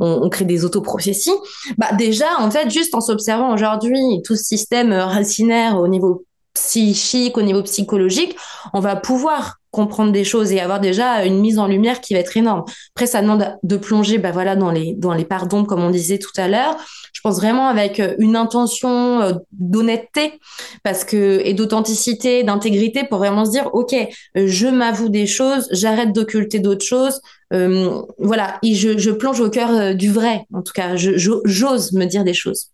[0.00, 1.32] on, on, crée des autoprophéties,
[1.78, 7.36] bah déjà en fait juste en s'observant aujourd'hui tout ce système racinaire au niveau psychique,
[7.38, 8.36] au niveau psychologique,
[8.72, 12.20] on va pouvoir comprendre des choses et avoir déjà une mise en lumière qui va
[12.20, 12.64] être énorme.
[12.94, 16.18] Après, ça demande de plonger, bah voilà, dans les dans les pardons, comme on disait
[16.18, 16.76] tout à l'heure.
[17.14, 20.38] Je pense vraiment avec euh, une intention euh, d'honnêteté,
[20.82, 23.94] parce que et d'authenticité, d'intégrité, pour vraiment se dire, ok,
[24.34, 27.22] je m'avoue des choses, j'arrête d'occulter d'autres choses.
[27.54, 30.46] Euh, voilà, et je, je plonge au cœur du vrai.
[30.52, 32.68] En tout cas, j'ose me dire des choses.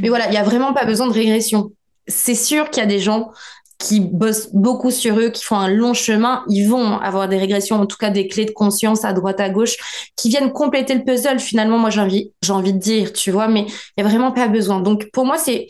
[0.00, 1.72] Mais voilà, il y a vraiment pas besoin de régression
[2.10, 3.30] c'est sûr qu'il y a des gens
[3.80, 7.76] qui bossent beaucoup sur eux, qui font un long chemin, ils vont avoir des régressions,
[7.76, 9.76] en tout cas des clés de conscience à droite à gauche,
[10.16, 11.40] qui viennent compléter le puzzle.
[11.40, 13.64] Finalement, moi j'ai envie, j'ai envie de dire, tu vois, mais
[13.96, 14.80] il y a vraiment pas besoin.
[14.80, 15.68] Donc pour moi, c'est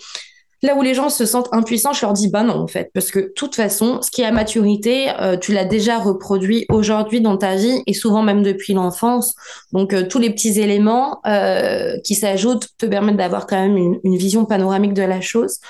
[0.63, 3.11] là où les gens se sentent impuissants, je leur dis bah non en fait, parce
[3.11, 7.21] que de toute façon, ce qui est à maturité, euh, tu l'as déjà reproduit aujourd'hui
[7.21, 9.35] dans ta vie et souvent même depuis l'enfance.
[9.73, 14.17] Donc euh, tous les petits éléments euh, qui s'ajoutent te permettent d'avoir quand même une
[14.17, 15.61] vision panoramique de la chose.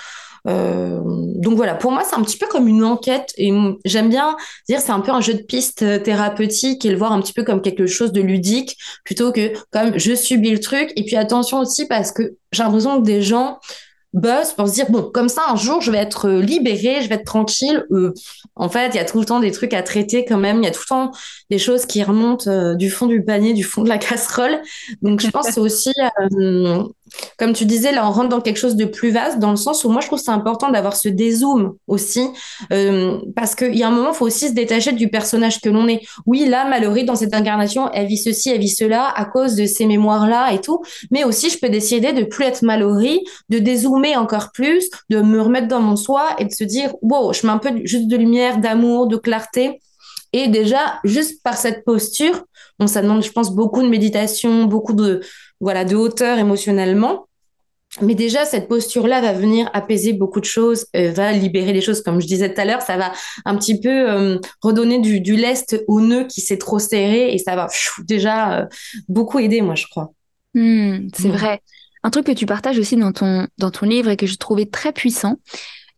[0.47, 3.51] Euh, donc voilà, pour moi, c'est un petit peu comme une enquête et
[3.85, 4.35] j'aime bien
[4.67, 7.33] dire c'est un peu un jeu de piste euh, thérapeutique et le voir un petit
[7.33, 10.91] peu comme quelque chose de ludique plutôt que comme je subis le truc.
[10.95, 13.59] Et puis attention aussi parce que j'ai l'impression que des gens
[14.13, 17.07] bossent pour se dire bon comme ça un jour je vais être euh, libérée je
[17.07, 17.85] vais être tranquille.
[18.55, 20.57] En fait il y a tout le temps des trucs à traiter quand même.
[20.57, 21.11] Il y a tout le temps
[21.51, 24.59] des choses qui remontent du fond du panier du fond de la casserole.
[25.01, 25.93] Donc je pense c'est aussi
[27.37, 29.83] comme tu disais, là, on rentre dans quelque chose de plus vaste, dans le sens
[29.83, 32.27] où moi, je trouve c'est important d'avoir ce dézoom aussi,
[32.71, 35.69] euh, parce qu'il y a un moment, il faut aussi se détacher du personnage que
[35.69, 36.01] l'on est.
[36.25, 39.65] Oui, là, Mallory, dans cette incarnation, elle vit ceci, elle vit cela, à cause de
[39.65, 44.15] ces mémoires-là et tout, mais aussi, je peux décider de plus être Mallory, de dézoomer
[44.15, 47.53] encore plus, de me remettre dans mon soi et de se dire, wow, je mets
[47.53, 49.81] un peu juste de lumière, d'amour, de clarté.
[50.33, 52.45] Et déjà, juste par cette posture,
[52.79, 55.21] bon, ça demande, je pense, beaucoup de méditation, beaucoup de,
[55.61, 57.27] voilà, de hauteur émotionnellement.
[58.01, 62.01] Mais déjà, cette posture-là va venir apaiser beaucoup de choses, euh, va libérer les choses,
[62.01, 63.11] comme je disais tout à l'heure, ça va
[63.43, 67.37] un petit peu euh, redonner du, du, lest au nœud qui s'est trop serré et
[67.37, 67.67] ça va
[68.05, 68.65] déjà euh,
[69.09, 70.13] beaucoup aider, moi, je crois.
[70.53, 71.61] Hmm, c'est vrai.
[72.03, 74.65] Un truc que tu partages aussi dans ton, dans ton livre et que je trouvais
[74.65, 75.35] très puissant,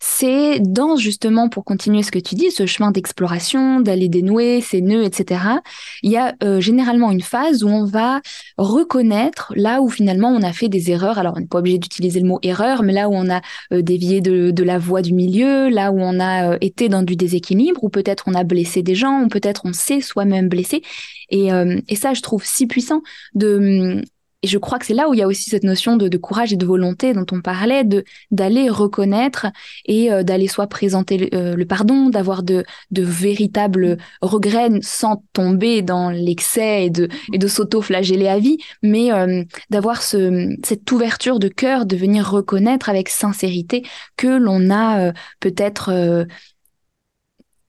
[0.05, 4.81] c'est dans justement, pour continuer ce que tu dis, ce chemin d'exploration, d'aller dénouer ces
[4.81, 5.61] nœuds, etc.
[6.01, 8.19] Il y a euh, généralement une phase où on va
[8.57, 11.19] reconnaître là où finalement on a fait des erreurs.
[11.19, 13.39] Alors on n'est pas obligé d'utiliser le mot erreur, mais là où on a
[13.71, 17.03] euh, dévié de, de, la voie du milieu, là où on a euh, été dans
[17.03, 20.81] du déséquilibre, ou peut-être on a blessé des gens, ou peut-être on s'est soi-même blessé.
[21.29, 21.49] Et,
[21.87, 23.01] et, ça, je trouve si puissant
[23.33, 24.03] de
[24.43, 26.51] et je crois que c'est là où il y a aussi cette notion de, courage
[26.53, 29.47] et de volonté dont on parlait, de d'aller reconnaître
[29.85, 35.81] et euh, d'aller soit présenter le, euh, pardon, d'avoir de, de véritables regrets sans tomber
[35.81, 41.39] dans l'excès et de, et de s'auto-flageller à vie, mais euh, d'avoir ce, cette ouverture
[41.39, 43.83] de cœur, de venir reconnaître avec sincérité
[44.17, 46.25] que l'on a peut-être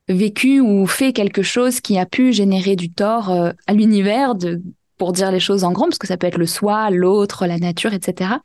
[0.08, 4.60] vécu ou fait quelque chose qui a pu générer du tort à l'univers, de
[4.98, 7.58] pour dire les choses en grand, parce que ça peut être le soi, l'autre, la
[7.58, 8.40] nature, etc.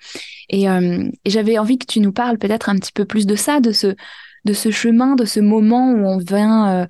[0.54, 3.60] Euh, et, j'avais envie que tu nous parles peut-être un petit peu plus de ça,
[3.60, 3.96] de ce,
[4.46, 6.86] de ce chemin, de ce moment où on vient euh,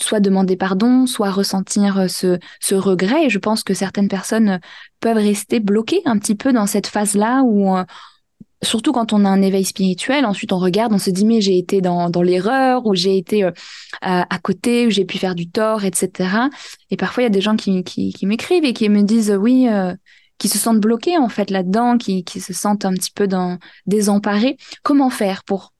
[0.00, 3.26] soit demander pardon, soit ressentir euh, ce, ce regret.
[3.26, 4.60] Et je pense que certaines personnes
[5.00, 7.76] peuvent rester bloquées un petit peu dans cette phase-là où
[8.64, 11.58] surtout quand on a un éveil spirituel, ensuite on regarde, on se dit mais j'ai
[11.58, 13.52] été dans, dans l'erreur ou j'ai été euh,
[14.00, 16.48] à, côté, ou j'ai pu faire du tort, etc.
[16.90, 19.68] Et parfois il y a des gens qui, qui, m'écrivent et qui me disent oui,
[19.68, 19.94] euh,
[20.38, 23.58] qui se sentent bloqués en fait là-dedans, qui, qui se sentent un petit peu dans,
[23.86, 24.56] désemparés.
[24.82, 25.72] Comment faire pour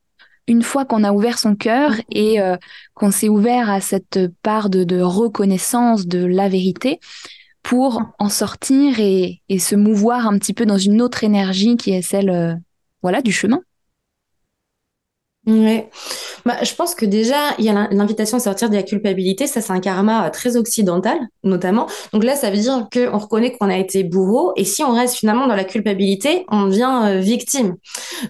[0.47, 2.57] une fois qu'on a ouvert son cœur et euh,
[2.95, 7.01] qu'on s'est ouvert à cette part de, de reconnaissance de la vérité,
[7.63, 11.93] pour en sortir et, et, se mouvoir un petit peu dans une autre énergie qui
[11.93, 12.61] est celle
[13.05, 13.61] voilà, du chemin.
[16.45, 19.47] Bah, je pense que déjà, il y a l'invitation à sortir de la culpabilité.
[19.47, 21.87] Ça, c'est un karma très occidental, notamment.
[22.13, 24.53] Donc là, ça veut dire qu'on reconnaît qu'on a été bourreau.
[24.57, 27.77] Et si on reste finalement dans la culpabilité, on devient euh, victime.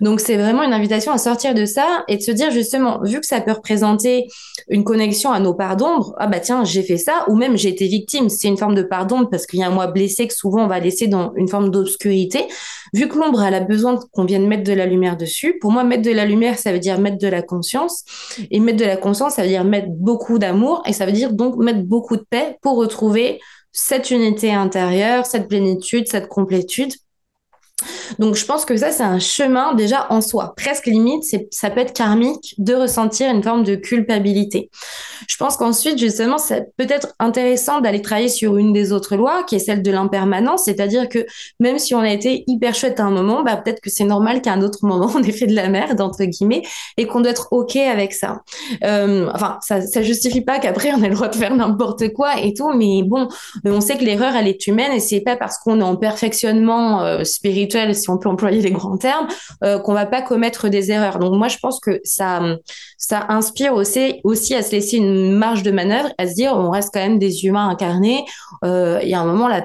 [0.00, 3.20] Donc c'est vraiment une invitation à sortir de ça et de se dire justement, vu
[3.20, 4.26] que ça peut représenter
[4.68, 7.68] une connexion à nos parts d'ombre, ah bah tiens, j'ai fait ça, ou même j'ai
[7.68, 8.28] été victime.
[8.28, 10.64] C'est une forme de part d'ombre parce qu'il y a un moi blessé que souvent
[10.64, 12.46] on va laisser dans une forme d'obscurité.
[12.94, 15.58] Vu que l'ombre, elle a besoin qu'on vienne mettre de la lumière dessus.
[15.60, 18.03] Pour moi, mettre de la lumière, ça veut dire mettre de la conscience.
[18.50, 21.32] Et mettre de la conscience, ça veut dire mettre beaucoup d'amour et ça veut dire
[21.32, 23.40] donc mettre beaucoup de paix pour retrouver
[23.72, 26.92] cette unité intérieure, cette plénitude, cette complétude
[28.18, 30.54] donc je pense que ça, c'est un chemin déjà en soi.
[30.56, 34.70] Presque limite, ça peut être karmique de ressentir une forme de culpabilité.
[35.28, 39.56] Je pense qu'ensuite, justement, c'est peut-être intéressant d'aller travailler sur une des autres lois, qui
[39.56, 41.24] est celle de l'impermanence, c'est-à-dire que
[41.60, 44.42] même si on a été hyper chouette à un moment, bah, peut-être que c'est normal
[44.42, 46.62] qu'à un autre moment, on ait fait de la merde, entre guillemets,
[46.96, 48.42] et qu'on doit être OK avec ça.
[48.84, 52.40] Euh, enfin, ça, ça justifie pas qu'après, on ait le droit de faire n'importe quoi
[52.40, 53.28] et tout, mais bon,
[53.64, 57.02] on sait que l'erreur, elle est humaine, et c'est pas parce qu'on est en perfectionnement
[57.02, 59.28] euh, spirituel si on peut employer les grands termes,
[59.62, 61.18] euh, qu'on va pas commettre des erreurs.
[61.18, 62.42] Donc moi, je pense que ça,
[62.98, 66.70] ça inspire aussi, aussi à se laisser une marge de manœuvre, à se dire, on
[66.70, 68.24] reste quand même des humains incarnés.
[68.64, 69.62] Euh, il y a un moment, la,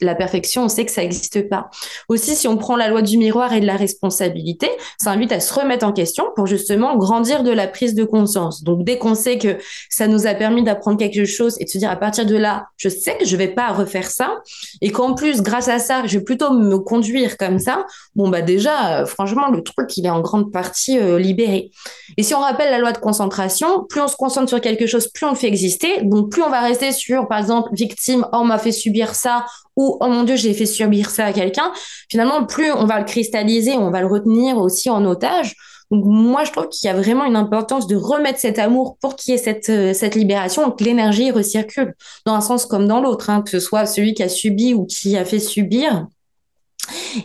[0.00, 1.70] la perfection, on sait que ça n'existe pas.
[2.08, 4.68] Aussi, si on prend la loi du miroir et de la responsabilité,
[4.98, 8.62] ça invite à se remettre en question pour justement grandir de la prise de conscience.
[8.62, 11.78] Donc dès qu'on sait que ça nous a permis d'apprendre quelque chose et de se
[11.78, 14.40] dire à partir de là, je sais que je vais pas refaire ça,
[14.80, 17.71] et qu'en plus, grâce à ça, je vais plutôt me conduire comme ça,
[18.14, 21.70] bon bah déjà, euh, franchement, le truc, il est en grande partie euh, libéré.
[22.16, 25.08] Et si on rappelle la loi de concentration, plus on se concentre sur quelque chose,
[25.08, 26.02] plus on le fait exister.
[26.02, 29.46] Donc plus on va rester sur, par exemple, victime, oh, on m'a fait subir ça,
[29.76, 31.72] ou oh mon dieu, j'ai fait subir ça à quelqu'un.
[32.10, 35.54] Finalement, plus on va le cristalliser, on va le retenir aussi en otage.
[35.92, 39.14] Donc moi, je trouve qu'il y a vraiment une importance de remettre cet amour pour
[39.14, 43.02] qu'il y ait cette, euh, cette libération, que l'énergie recircule dans un sens comme dans
[43.02, 46.06] l'autre, hein, que ce soit celui qui a subi ou qui a fait subir.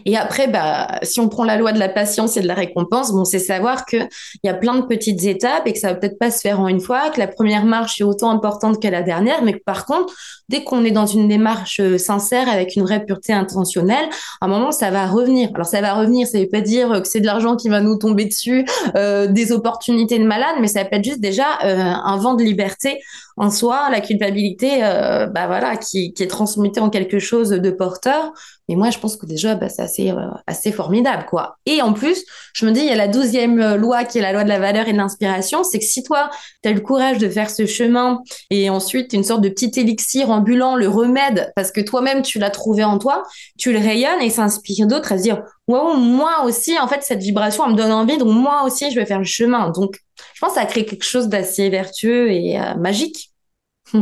[0.05, 3.11] Et après, bah, si on prend la loi de la patience et de la récompense,
[3.11, 4.07] bon, c'est savoir qu'il
[4.43, 6.67] y a plein de petites étapes et que ça va peut-être pas se faire en
[6.67, 9.85] une fois, que la première marche est autant importante que la dernière, mais que par
[9.85, 10.13] contre,
[10.47, 14.07] dès qu'on est dans une démarche euh, sincère avec une vraie pureté intentionnelle,
[14.41, 15.49] à un moment, ça va revenir.
[15.55, 17.97] Alors, ça va revenir, ça veut pas dire que c'est de l'argent qui va nous
[17.97, 18.65] tomber dessus,
[18.95, 22.43] euh, des opportunités de malade, mais ça peut être juste déjà euh, un vent de
[22.43, 22.99] liberté
[23.37, 27.69] en soi, la culpabilité, euh, bah voilà, qui, qui est transmutée en quelque chose de
[27.69, 28.33] porteur.
[28.67, 31.57] Mais moi, je pense que déjà, bah, c'est assez, euh, assez formidable, quoi.
[31.65, 34.21] Et en plus, je me dis, il y a la douzième euh, loi qui est
[34.21, 35.63] la loi de la valeur et de l'inspiration.
[35.63, 36.29] C'est que si toi,
[36.63, 40.29] tu as le courage de faire ce chemin et ensuite une sorte de petit élixir
[40.29, 43.23] ambulant, le remède, parce que toi-même, tu l'as trouvé en toi,
[43.57, 44.47] tu le rayonnes et ça
[44.79, 48.17] d'autres à se dire, wow, moi aussi, en fait, cette vibration, elle me donne envie,
[48.17, 49.69] donc moi aussi, je vais faire le chemin.
[49.69, 49.99] Donc,
[50.33, 53.31] je pense que ça crée quelque chose d'assez vertueux et euh, magique.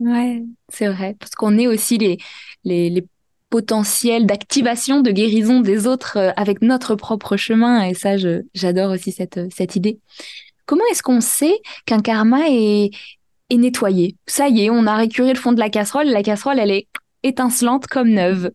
[0.00, 2.18] ouais, c'est vrai, parce qu'on est aussi les,
[2.64, 3.06] les
[3.50, 8.16] potentiels d'activation, de guérison des autres euh, avec notre propre chemin, et ça,
[8.54, 9.98] j'adore aussi cette, cette idée.
[10.66, 12.90] Comment est-ce qu'on sait qu'un karma est,
[13.50, 14.16] est nettoyé?
[14.26, 16.86] Ça y est, on a récuré le fond de la casserole, la casserole, elle est
[17.22, 18.50] étincelante comme neuve.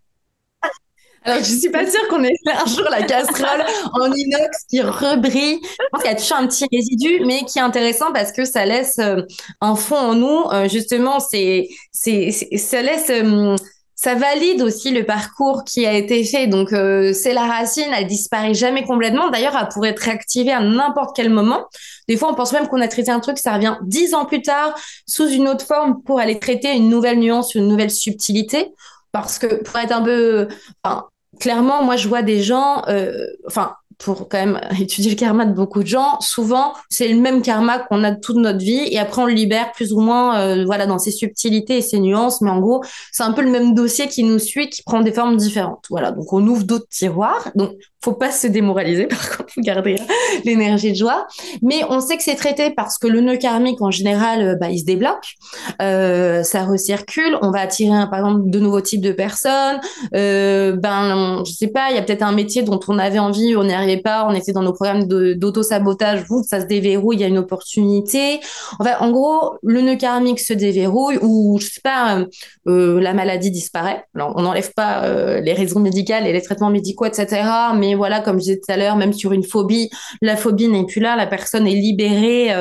[1.26, 3.66] Alors, je suis pas sûre qu'on ait fait un jour la casserole
[4.00, 5.60] en inox qui rebrille.
[5.64, 8.46] Je pense qu'il y a toujours un petit résidu, mais qui est intéressant parce que
[8.46, 9.24] ça laisse euh,
[9.60, 10.44] un fond en nous.
[10.54, 13.56] Euh, justement, c'est, c'est, ça laisse, euh,
[13.96, 16.48] ça valide aussi le parcours qui a été fait.
[16.48, 19.30] Donc, c'est la racine, elle disparaît jamais complètement.
[19.30, 21.66] D'ailleurs, elle pourrait être réactivée à n'importe quel moment.
[22.08, 24.42] Des fois, on pense même qu'on a traité un truc, ça revient dix ans plus
[24.42, 24.76] tard
[25.08, 28.74] sous une autre forme pour aller traiter une nouvelle nuance, une nouvelle subtilité
[29.16, 30.50] parce que pour être un peu,
[30.84, 31.06] enfin,
[31.40, 35.54] clairement, moi, je vois des gens, euh, enfin, pour quand même étudier le karma de
[35.54, 39.22] beaucoup de gens, souvent c'est le même karma qu'on a toute notre vie et après
[39.22, 42.42] on le libère plus ou moins euh, voilà dans ses subtilités et ses nuances.
[42.42, 45.12] Mais en gros c'est un peu le même dossier qui nous suit qui prend des
[45.12, 45.86] formes différentes.
[45.90, 46.12] Voilà.
[46.12, 47.52] Donc on ouvre d'autres tiroirs.
[47.56, 47.72] Donc
[48.04, 49.96] faut pas se démoraliser par contre faut garder
[50.44, 51.28] l'énergie de joie.
[51.62, 54.70] Mais on sait que c'est traité parce que le nœud karmique en général euh, bah,
[54.70, 55.36] il se débloque.
[55.82, 57.38] Euh, ça recircule.
[57.42, 59.80] On va attirer par exemple de nouveaux types de personnes.
[60.16, 63.56] Euh, ben je sais pas il y a peut-être un métier dont on avait envie
[63.56, 67.24] on est pas, on était dans nos programmes d'auto-sabotage, vous, ça se déverrouille, il y
[67.24, 68.40] a une opportunité.
[68.80, 72.26] Enfin, en gros, le nœud karmique se déverrouille ou, je sais pas, euh,
[72.68, 74.04] euh, la maladie disparaît.
[74.16, 77.44] Alors, on n'enlève pas euh, les raisons médicales et les traitements médicaux, etc.
[77.76, 79.90] Mais voilà, comme je disais tout à l'heure, même sur une phobie,
[80.22, 82.54] la phobie n'est plus là, la personne est libérée.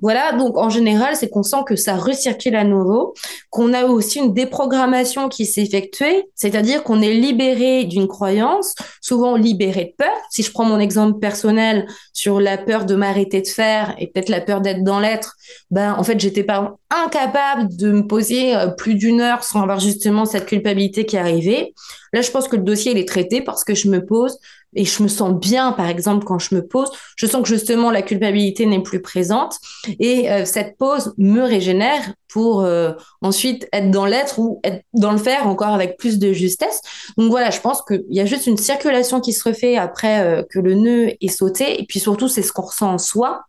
[0.00, 3.14] Voilà, donc en général, c'est qu'on sent que ça recircule à nouveau,
[3.50, 9.36] qu'on a aussi une déprogrammation qui s'est effectuée, c'est-à-dire qu'on est libéré d'une croyance, souvent
[9.36, 10.16] libéré de peur.
[10.32, 14.30] Si je prends mon exemple personnel sur la peur de m'arrêter de faire et peut-être
[14.30, 15.36] la peur d'être dans l'être,
[15.70, 19.80] ben en fait, j'étais pas incapable de me poser euh, plus d'une heure sans avoir
[19.80, 21.72] justement cette culpabilité qui arrivait.
[22.12, 24.38] Là, je pense que le dossier est traité parce que je me pose
[24.74, 26.90] et je me sens bien, par exemple, quand je me pose.
[27.16, 29.56] Je sens que justement la culpabilité n'est plus présente
[29.98, 35.12] et euh, cette pause me régénère pour euh, ensuite être dans l'être ou être dans
[35.12, 36.80] le faire encore avec plus de justesse.
[37.18, 40.58] Donc voilà, je pense qu'il y a juste une circulation qui se refait après que
[40.58, 43.42] le nœud est sauté et puis surtout c'est ce qu'on ressent en soi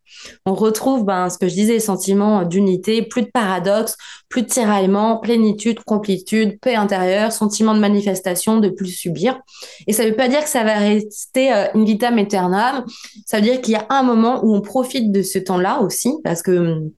[0.46, 3.98] on retrouve ben, ce que je disais, sentiment d'unité, plus de paradoxe,
[4.30, 9.40] plus de tiraillement, plénitude, complétude, paix intérieure, sentiment de manifestation, de plus subir.
[9.88, 12.84] Et ça ne veut pas dire que ça va rester euh, in vitam aeternam.
[13.26, 16.16] Ça veut dire qu'il y a un moment où on profite de ce temps-là aussi,
[16.24, 16.92] parce que hum,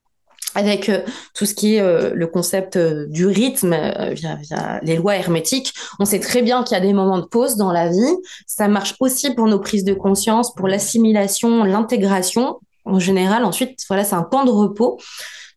[0.54, 1.02] avec euh,
[1.34, 3.76] tout ce qui est euh, le concept du rythme
[4.12, 7.56] via, les lois hermétiques, on sait très bien qu'il y a des moments de pause
[7.56, 8.16] dans la vie.
[8.46, 14.04] Ça marche aussi pour nos prises de conscience, pour l'assimilation, l'intégration en général, ensuite, voilà,
[14.04, 14.98] c'est un temps de repos,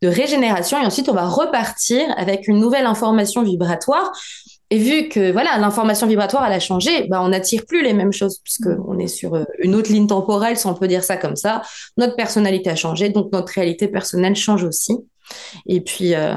[0.02, 4.12] de régénération, et ensuite, on va repartir avec une nouvelle information vibratoire.
[4.72, 8.13] Et vu que voilà l'information vibratoire elle a changé, bah on n'attire plus les mêmes
[8.13, 11.18] choses puisque on est sur euh, une autre ligne temporelle, si on peut dire ça
[11.18, 11.63] comme ça.
[11.98, 14.96] Notre personnalité a changé, donc notre réalité personnelle change aussi.
[15.65, 16.36] Et puis euh,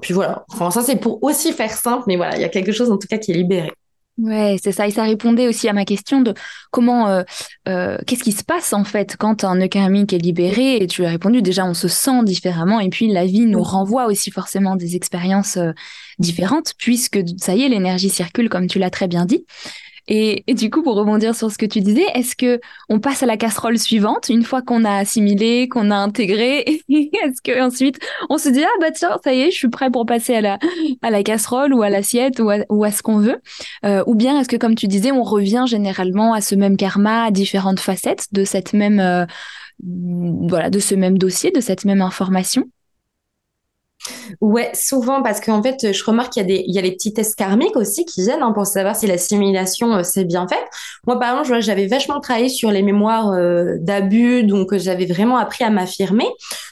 [0.00, 0.46] puis voilà.
[0.50, 2.96] Enfin ça c'est pour aussi faire simple, mais voilà il y a quelque chose en
[2.96, 3.70] tout cas qui est libéré.
[4.18, 4.86] Ouais, c'est ça.
[4.86, 6.32] Et ça répondait aussi à ma question de
[6.70, 7.22] comment, euh,
[7.68, 11.10] euh, qu'est-ce qui se passe en fait quand un karmique est libéré Et tu as
[11.10, 12.80] répondu déjà, on se sent différemment.
[12.80, 15.72] Et puis la vie nous renvoie aussi forcément des expériences euh,
[16.18, 19.44] différentes, puisque ça y est, l'énergie circule comme tu l'as très bien dit.
[20.08, 23.26] Et, du coup, pour rebondir sur ce que tu disais, est-ce que on passe à
[23.26, 27.98] la casserole suivante une fois qu'on a assimilé, qu'on a intégré Est-ce que ensuite
[28.30, 30.40] on se dit ah bah tiens ça y est, je suis prêt pour passer à
[30.40, 30.58] la
[31.02, 33.40] à la casserole ou à l'assiette ou à, ce qu'on veut.
[33.84, 37.24] Euh, Ou bien est-ce que comme tu disais, on revient généralement à ce même karma,
[37.24, 39.26] à différentes facettes de cette même euh,
[39.82, 42.64] voilà de ce même dossier, de cette même information?
[44.40, 46.92] Ouais, souvent parce qu'en fait, je remarque qu'il y a des, il y a les
[46.92, 50.64] petits tests karmiques aussi qui viennent hein, pour savoir si l'assimilation euh, s'est bien faite.
[51.06, 55.36] Moi, par exemple, j'avais vachement travaillé sur les mémoires euh, d'abus, donc euh, j'avais vraiment
[55.36, 56.26] appris à m'affirmer,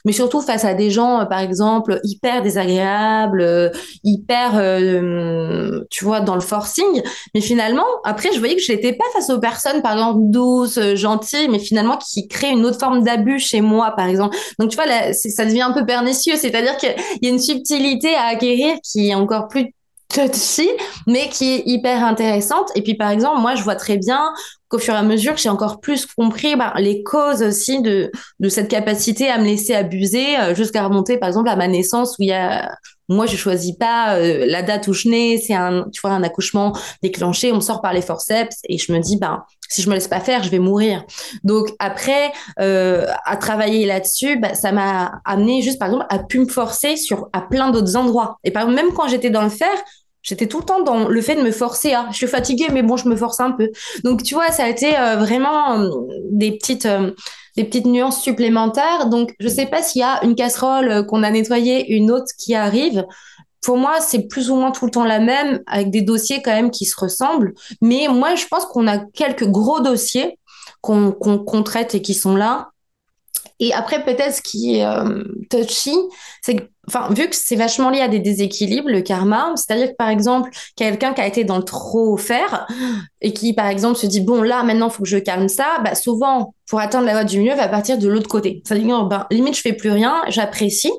[0.05, 4.53] mais surtout face à des gens, par exemple, hyper désagréables, hyper,
[5.91, 7.03] tu vois, dans le forcing.
[7.35, 10.79] Mais finalement, après, je voyais que je n'étais pas face aux personnes, par exemple, douces,
[10.95, 14.37] gentilles, mais finalement qui créent une autre forme d'abus chez moi, par exemple.
[14.59, 16.87] Donc, tu vois, ça devient un peu pernicieux, c'est-à-dire que
[17.25, 19.73] y a une subtilité à acquérir qui est encore plus
[20.09, 20.69] touchy,
[21.07, 22.71] mais qui est hyper intéressante.
[22.75, 24.33] Et puis, par exemple, moi, je vois très bien
[24.69, 28.49] qu'au fur et à mesure, j'ai encore plus compris bah, les causes aussi de, de
[28.49, 32.23] cette capacité à me laisser abuser, euh, jusqu'à remonter, par exemple, à ma naissance, où
[32.23, 32.77] il y a
[33.09, 36.23] moi, je choisis pas euh, la date où je nais, c'est un, tu vois, un
[36.23, 39.95] accouchement déclenché, on sort par les forceps et je me dis, ben, si je me
[39.95, 41.05] laisse pas faire, je vais mourir.
[41.43, 46.39] Donc après, euh, à travailler là-dessus, bah, ça m'a amené juste, par exemple, à pu
[46.39, 48.39] me forcer sur à plein d'autres endroits.
[48.45, 49.75] Et par exemple, même quand j'étais dans le fer,
[50.23, 52.07] j'étais tout le temps dans le fait de me forcer à.
[52.11, 53.71] Je suis fatiguée, mais bon, je me force un peu.
[54.05, 55.87] Donc tu vois, ça a été euh, vraiment
[56.31, 56.89] des petites
[57.57, 59.07] des petites nuances supplémentaires.
[59.09, 62.11] Donc, je ne sais pas s'il y a une casserole euh, qu'on a nettoyée, une
[62.11, 63.05] autre qui arrive.
[63.63, 66.53] Pour moi, c'est plus ou moins tout le temps la même, avec des dossiers quand
[66.53, 67.55] même qui se ressemblent.
[67.81, 70.39] Mais moi, je pense qu'on a quelques gros dossiers
[70.83, 72.74] qu'on traite et qui sont là.
[73.61, 75.95] Et après, peut-être ce qui est euh, touchy,
[76.43, 79.97] c'est que, enfin, vu que c'est vachement lié à des déséquilibres, le karma, c'est-à-dire que
[79.97, 82.67] par exemple, quelqu'un qui a été dans le trop faire
[83.21, 85.79] et qui, par exemple, se dit, bon, là, maintenant, il faut que je calme ça,
[85.85, 88.61] bah, souvent, pour atteindre la voie du mieux, va partir de l'autre côté.
[88.65, 90.93] C'est-à-dire, ben, limite, je fais plus rien, j'apprécie.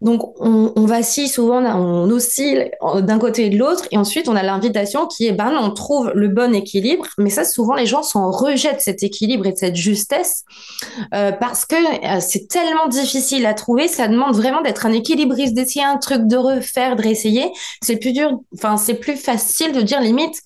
[0.00, 4.36] Donc, on, on vacille souvent, on oscille d'un côté et de l'autre, et ensuite, on
[4.36, 8.02] a l'invitation qui est, ben, on trouve le bon équilibre, mais ça, souvent, les gens
[8.02, 10.44] sont rejettent cet équilibre et de cette justesse,
[11.14, 15.54] euh, parce que euh, c'est tellement difficile à trouver, ça demande vraiment d'être un équilibriste,
[15.54, 17.50] d'essayer un truc, de refaire, de réessayer.
[17.82, 20.36] C'est plus dur, enfin, c'est plus facile de dire limite,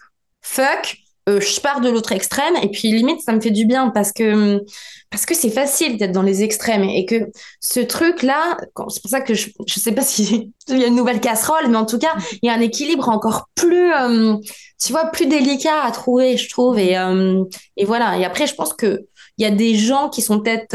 [0.42, 3.90] fuck, euh, je pars de l'autre extrême et puis limite ça me fait du bien
[3.90, 4.64] parce que
[5.10, 8.56] parce que c'est facile d'être dans les extrêmes et que ce truc là
[8.88, 11.76] c'est pour ça que je je sais pas si y a une nouvelle casserole mais
[11.76, 14.36] en tout cas il y a un équilibre encore plus euh,
[14.80, 16.78] tu vois plus délicat à trouver je trouve.
[16.78, 17.44] Et euh,
[17.76, 18.18] et voilà.
[18.18, 20.74] Et après je pense que il y a des gens qui sont peut-être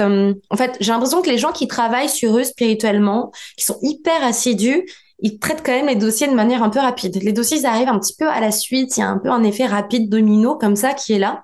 [0.50, 4.24] en fait j'ai l'impression que les gens qui travaillent sur eux spirituellement qui sont hyper
[4.24, 4.86] assidus
[5.20, 7.22] ils traitent quand même les dossiers de manière un peu rapide.
[7.22, 8.98] Les dossiers, ils arrivent un petit peu à la suite.
[8.98, 11.44] Il y a un peu un effet rapide domino comme ça qui est là.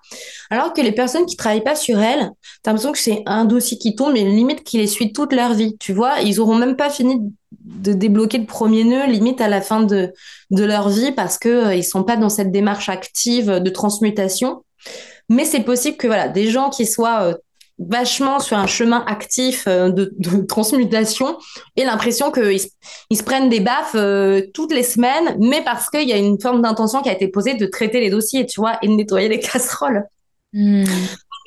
[0.50, 3.78] Alors que les personnes qui travaillent pas sur elles, t'as l'impression que c'est un dossier
[3.78, 5.78] qui tombe, mais limite qui les suit toute leur vie.
[5.78, 9.62] Tu vois, ils auront même pas fini de débloquer le premier nœud, limite à la
[9.62, 10.12] fin de,
[10.52, 14.64] de leur vie parce que euh, ils sont pas dans cette démarche active de transmutation.
[15.30, 17.34] Mais c'est possible que voilà, des gens qui soient euh,
[17.80, 20.12] vachement sur un chemin actif euh, de,
[20.48, 21.38] transmutation
[21.76, 22.60] et l'impression qu'ils
[23.10, 26.40] ils se prennent des baffes euh, toutes les semaines, mais parce qu'il y a une
[26.40, 29.30] forme d'intention qui a été posée de traiter les dossiers, tu vois, et de nettoyer
[29.30, 30.06] les casseroles.
[30.54, 30.84] Hmm.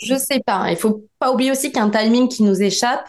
[0.05, 0.71] Je sais pas.
[0.71, 3.07] Il faut pas oublier aussi qu'il y a un timing qui nous échappe.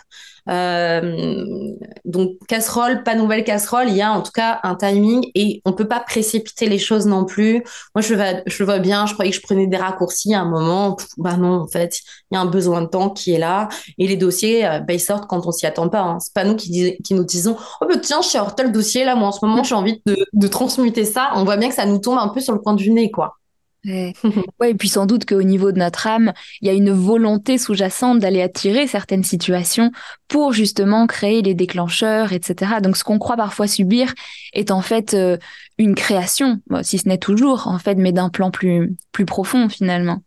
[0.50, 1.72] Euh,
[2.06, 5.74] donc casserole, pas nouvelle casserole, il y a en tout cas un timing et on
[5.74, 7.64] peut pas précipiter les choses non plus.
[7.96, 10.46] Moi je vois, je vois bien, je croyais que je prenais des raccourcis à un
[10.46, 12.00] moment, bah non en fait
[12.32, 14.94] il y a un besoin de temps qui est là et les dossiers euh, bah,
[14.94, 16.02] ils sortent quand on s'y attend pas.
[16.02, 16.20] Hein.
[16.20, 19.32] C'est pas nous qui, nous disons oh bah tiens je tel dossier là moi en
[19.32, 21.32] ce moment j'ai envie de, de transmuter ça.
[21.36, 23.38] On voit bien que ça nous tombe un peu sur le coin du nez quoi.
[24.60, 24.72] Ouais.
[24.72, 28.20] et puis sans doute qu'au niveau de notre âme, il y a une volonté sous-jacente
[28.20, 29.92] d'aller attirer certaines situations
[30.28, 32.76] pour justement créer les déclencheurs, etc.
[32.82, 34.14] Donc ce qu'on croit parfois subir
[34.54, 35.38] est en fait euh,
[35.78, 40.24] une création, si ce n'est toujours en fait, mais d'un plan plus plus profond finalement.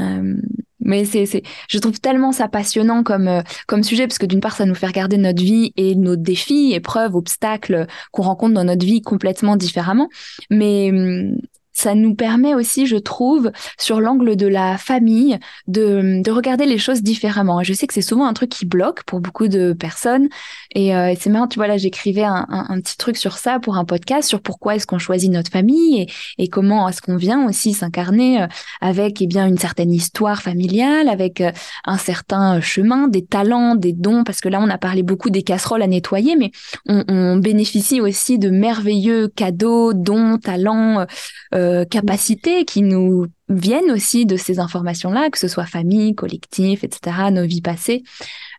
[0.00, 0.36] Euh,
[0.82, 4.40] mais c'est, c'est, je trouve tellement ça passionnant comme euh, comme sujet parce que d'une
[4.40, 8.64] part ça nous fait regarder notre vie et nos défis, épreuves, obstacles qu'on rencontre dans
[8.64, 10.08] notre vie complètement différemment.
[10.48, 11.36] Mais hum,
[11.80, 16.78] ça nous permet aussi, je trouve, sur l'angle de la famille, de, de regarder les
[16.78, 17.62] choses différemment.
[17.62, 20.28] Je sais que c'est souvent un truc qui bloque pour beaucoup de personnes.
[20.74, 23.76] Et, euh, c'est marrant, tu vois, là, j'écrivais un, un, petit truc sur ça pour
[23.76, 26.08] un podcast, sur pourquoi est-ce qu'on choisit notre famille et,
[26.38, 28.46] et comment est-ce qu'on vient aussi s'incarner euh,
[28.80, 31.52] avec, eh bien, une certaine histoire familiale, avec euh,
[31.84, 35.42] un certain chemin, des talents, des dons, parce que là, on a parlé beaucoup des
[35.42, 36.50] casseroles à nettoyer, mais
[36.88, 41.06] on, on bénéficie aussi de merveilleux cadeaux, dons, talents,
[41.52, 47.30] euh, capacités qui nous viennent aussi de ces informations-là, que ce soit famille, collectif, etc.,
[47.32, 48.02] nos vies passées.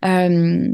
[0.04, 0.68] Euh,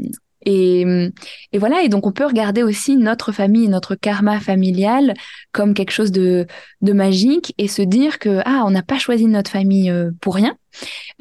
[0.44, 1.10] et,
[1.52, 5.14] et, voilà, et donc on peut regarder aussi notre famille, notre karma familial
[5.52, 6.46] comme quelque chose de,
[6.80, 10.34] de magique et se dire que ah, on n'a pas choisi notre famille euh, pour
[10.34, 10.56] rien.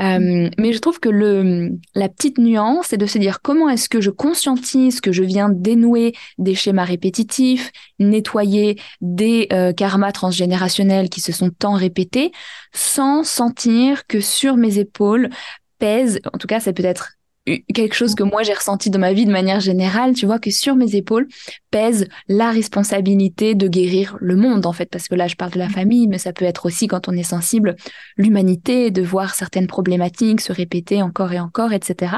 [0.01, 3.89] Euh, mais je trouve que le, la petite nuance, c'est de se dire comment est-ce
[3.89, 11.09] que je conscientise que je viens dénouer des schémas répétitifs, nettoyer des euh, karmas transgénérationnels
[11.09, 12.32] qui se sont tant répétés,
[12.74, 15.30] sans sentir que sur mes épaules
[15.80, 17.16] pèse, en tout cas c'est peut-être
[17.74, 20.52] quelque chose que moi j'ai ressenti dans ma vie de manière générale, tu vois que
[20.52, 21.28] sur mes épaules
[21.72, 25.60] pèse la responsabilité de guérir le monde en fait, parce que là je parle de
[25.60, 27.76] la famille, mais ça peut être aussi quand on est sensible
[28.18, 32.18] l'humanité, de voir certaines problématiques se répéter encore et encore, etc.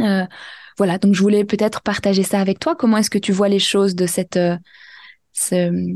[0.00, 0.24] Euh,
[0.76, 2.74] voilà, donc je voulais peut-être partager ça avec toi.
[2.74, 4.56] Comment est-ce que tu vois les choses de cette, euh,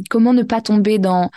[0.09, 1.31] comment ne pas tomber dans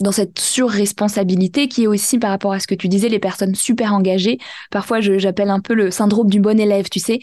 [0.00, 3.54] dans cette surresponsabilité qui est aussi par rapport à ce que tu disais, les personnes
[3.54, 4.38] super engagées.
[4.70, 7.20] Parfois, j'appelle un peu le syndrome du bon élève, tu sais.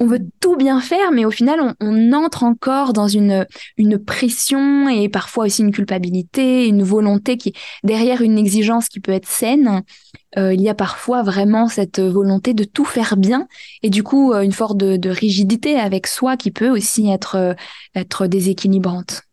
[0.00, 3.46] On veut tout bien faire, mais au final, on, entre encore dans une,
[3.76, 7.52] une pression et parfois aussi une culpabilité, une volonté qui,
[7.84, 9.82] derrière une exigence qui peut être saine,
[10.38, 13.48] euh, il y a parfois vraiment cette volonté de tout faire bien
[13.82, 17.36] et du coup, euh, une forme de, de rigidité avec soi qui peut aussi être,
[17.36, 17.54] euh,
[17.94, 19.24] être déséquilibrante.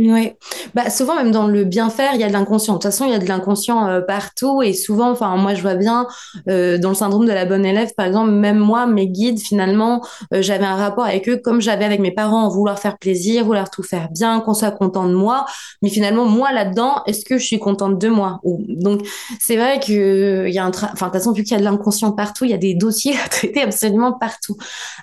[0.00, 0.30] Oui,
[0.76, 2.74] bah souvent même dans le bien faire, il y a de l'inconscient.
[2.74, 5.62] De toute façon, il y a de l'inconscient euh, partout et souvent, enfin moi je
[5.62, 6.06] vois bien
[6.48, 10.06] euh, dans le syndrome de la bonne élève, par exemple, même moi, mes guides finalement,
[10.32, 13.70] euh, j'avais un rapport avec eux comme j'avais avec mes parents, vouloir faire plaisir, vouloir
[13.70, 15.46] tout faire bien, qu'on soit content de moi.
[15.82, 18.38] Mais finalement, moi là-dedans, est-ce que je suis contente de moi?
[18.44, 19.04] Ou donc
[19.40, 21.58] c'est vrai que il y a un, enfin de toute façon vu qu'il y a
[21.58, 24.56] de l'inconscient partout, il y a des dossiers à traiter absolument partout.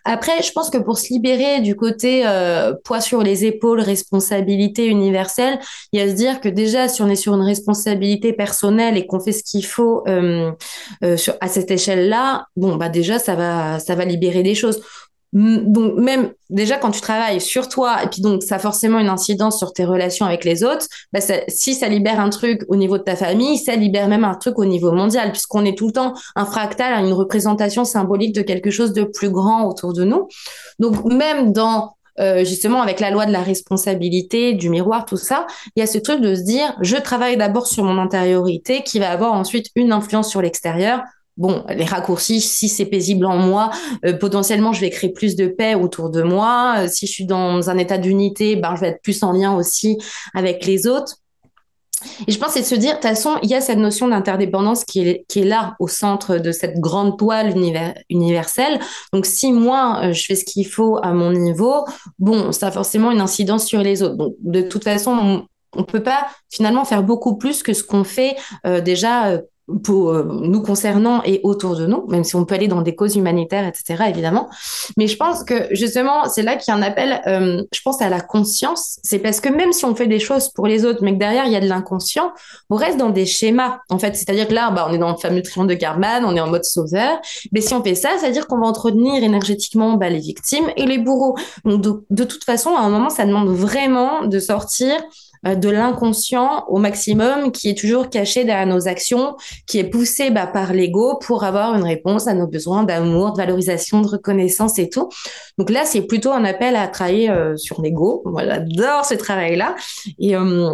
[0.06, 2.24] Après, je pense que pour se libérer du côté
[2.86, 5.60] poids sur les épaules, responsabilité universelle,
[5.92, 8.98] il y a à se dire que déjà, si on est sur une responsabilité personnelle
[8.98, 10.52] et qu'on fait ce qu'il faut euh,
[11.04, 14.82] euh, sur, à cette échelle-là, bon, bah déjà, ça va, ça va libérer des choses.
[15.36, 19.10] Donc même déjà quand tu travailles sur toi et puis donc ça a forcément une
[19.10, 21.20] incidence sur tes relations avec les autres, bah
[21.50, 24.58] si ça libère un truc au niveau de ta famille, ça libère même un truc
[24.60, 28.72] au niveau mondial puisqu'on est tout le temps un fractal, une représentation symbolique de quelque
[28.72, 30.30] chose de plus grand autour de nous.
[30.80, 35.48] Donc même dans euh, justement avec la loi de la responsabilité, du miroir, tout ça,
[35.76, 39.00] il y a ce truc de se dire, je travaille d'abord sur mon intériorité qui
[39.00, 41.02] va avoir ensuite une influence sur l'extérieur.
[41.38, 43.70] Bon, les raccourcis, si c'est paisible en moi,
[44.06, 46.76] euh, potentiellement, je vais créer plus de paix autour de moi.
[46.78, 49.54] Euh, si je suis dans un état d'unité, ben, je vais être plus en lien
[49.54, 49.98] aussi
[50.34, 51.18] avec les autres.
[52.28, 54.08] Et je pense c'est de se dire, de toute façon, il y a cette notion
[54.08, 57.54] d'interdépendance qui est, qui est là au centre de cette grande toile
[58.10, 58.80] universelle.
[59.14, 61.86] Donc si moi, euh, je fais ce qu'il faut à mon niveau,
[62.20, 64.16] bon, ça a forcément une incidence sur les autres.
[64.16, 65.46] Donc de toute façon,
[65.76, 68.36] on ne peut pas finalement faire beaucoup plus que ce qu'on fait
[68.66, 69.42] euh, déjà euh,
[69.84, 72.96] pour euh, nous concernant et autour de nous, même si on peut aller dans des
[72.96, 74.50] causes humanitaires, etc., évidemment.
[74.98, 78.02] Mais je pense que justement, c'est là qu'il y a un appel, euh, je pense,
[78.02, 79.00] à la conscience.
[79.04, 81.46] C'est parce que même si on fait des choses pour les autres, mais que derrière,
[81.46, 82.32] il y a de l'inconscient,
[82.70, 84.16] on reste dans des schémas, en fait.
[84.16, 86.50] C'est-à-dire que là, bah, on est dans le fameux triangle de Karman, on est en
[86.50, 87.20] mode sauveur.
[87.52, 90.98] Mais si on fait ça, c'est-à-dire qu'on va entretenir énergétiquement bah, les victimes et les
[90.98, 91.36] bourreaux.
[91.64, 94.96] Donc, de, toute façon, à un moment, ça demande vraiment de sortir
[95.54, 99.36] de l'inconscient au maximum qui est toujours caché derrière nos actions,
[99.68, 103.38] qui est poussé bah, par l'ego pour avoir une réponse à nos besoins d'amour, de
[103.38, 105.10] valorisation, de reconnaissance et tout.
[105.58, 108.24] Donc là, c'est plutôt un appel à travailler euh, sur l'ego.
[108.26, 109.76] Moi, j'adore ce travail-là.
[110.20, 110.74] Et euh,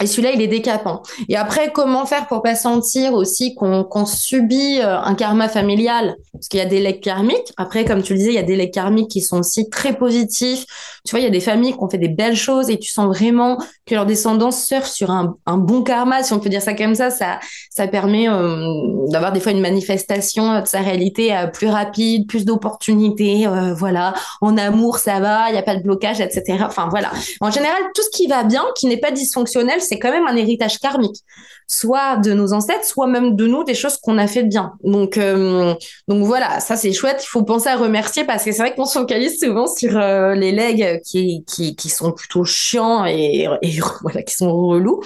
[0.00, 1.02] et celui-là, il est décapant.
[1.28, 6.16] Et après, comment faire pour pas sentir aussi qu'on subit euh, un karma familial?
[6.32, 7.52] Parce qu'il y a des legs karmiques.
[7.56, 9.96] Après, comme tu le disais, il y a des legs karmiques qui sont aussi très
[9.96, 10.64] positifs.
[11.04, 12.90] Tu vois, il y a des familles qui ont fait des belles choses et tu
[12.90, 16.74] sens vraiment que leur descendance surfe sur un, bon karma, si on peut dire ça
[16.74, 17.10] comme ça.
[17.10, 17.40] Ça,
[17.70, 18.72] ça permet euh,
[19.08, 23.46] d'avoir des fois une manifestation de sa réalité euh, plus rapide, plus d'opportunités.
[23.76, 26.58] voilà, en amour, ça va, il n'y a pas de blocage, etc.
[26.64, 27.10] Enfin, voilà.
[27.40, 30.36] En général, tout ce qui va bien, qui n'est pas dysfonctionnel, c'est quand même un
[30.36, 31.24] héritage karmique,
[31.66, 34.72] soit de nos ancêtres, soit même de nous, des choses qu'on a fait de bien.
[34.82, 35.74] Donc, euh,
[36.08, 37.20] donc voilà, ça c'est chouette.
[37.22, 40.34] Il faut penser à remercier parce que c'est vrai qu'on se focalise souvent sur euh,
[40.34, 45.00] les legs qui, qui, sont plutôt chiants et, et voilà, qui sont relous,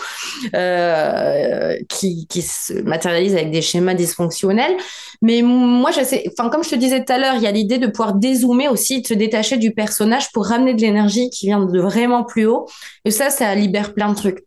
[0.55, 4.77] euh, qui, qui se matérialisent avec des schémas dysfonctionnels.
[5.21, 7.53] Mais moi, je sais, enfin, comme je te disais tout à l'heure, il y a
[7.53, 11.47] l'idée de pouvoir dézoomer aussi, de se détacher du personnage pour ramener de l'énergie qui
[11.47, 12.67] vient de vraiment plus haut.
[13.05, 14.45] Et ça, ça libère plein de trucs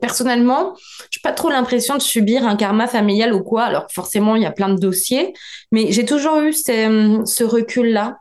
[0.00, 0.74] personnellement,
[1.10, 3.64] j'ai pas trop l'impression de subir un karma familial ou quoi.
[3.64, 5.32] Alors forcément, il y a plein de dossiers,
[5.72, 8.18] mais j'ai toujours eu ce, recul-là.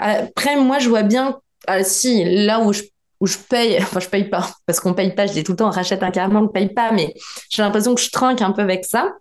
[0.00, 2.82] Après, moi, je vois bien, ah, si là où je
[3.20, 5.56] où je paye, enfin je paye pas, parce qu'on paye pas, je dis tout le
[5.56, 7.14] temps, on rachète un karma, on ne paye pas, mais
[7.50, 9.12] j'ai l'impression que je trinque un peu avec ça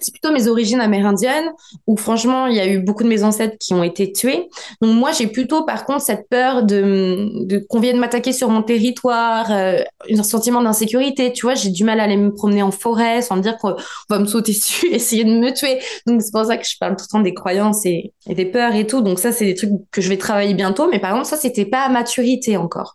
[0.00, 1.50] c'est plutôt mes origines amérindiennes
[1.86, 4.48] où franchement il y a eu beaucoup de mes ancêtres qui ont été tués.
[4.80, 8.62] Donc moi j'ai plutôt par contre cette peur de, de qu'on vienne m'attaquer sur mon
[8.62, 11.54] territoire euh, un sentiment d'insécurité tu vois.
[11.54, 13.76] J'ai du mal à aller me promener en forêt sans me dire qu'on
[14.08, 15.78] va me sauter dessus essayer de me tuer.
[16.06, 18.74] Donc c'est pour ça que je parle tout le temps des croyances et, des peurs
[18.74, 19.00] et tout.
[19.00, 20.88] Donc ça c'est des trucs que je vais travailler bientôt.
[20.88, 22.94] Mais par contre ça c'était pas à maturité encore.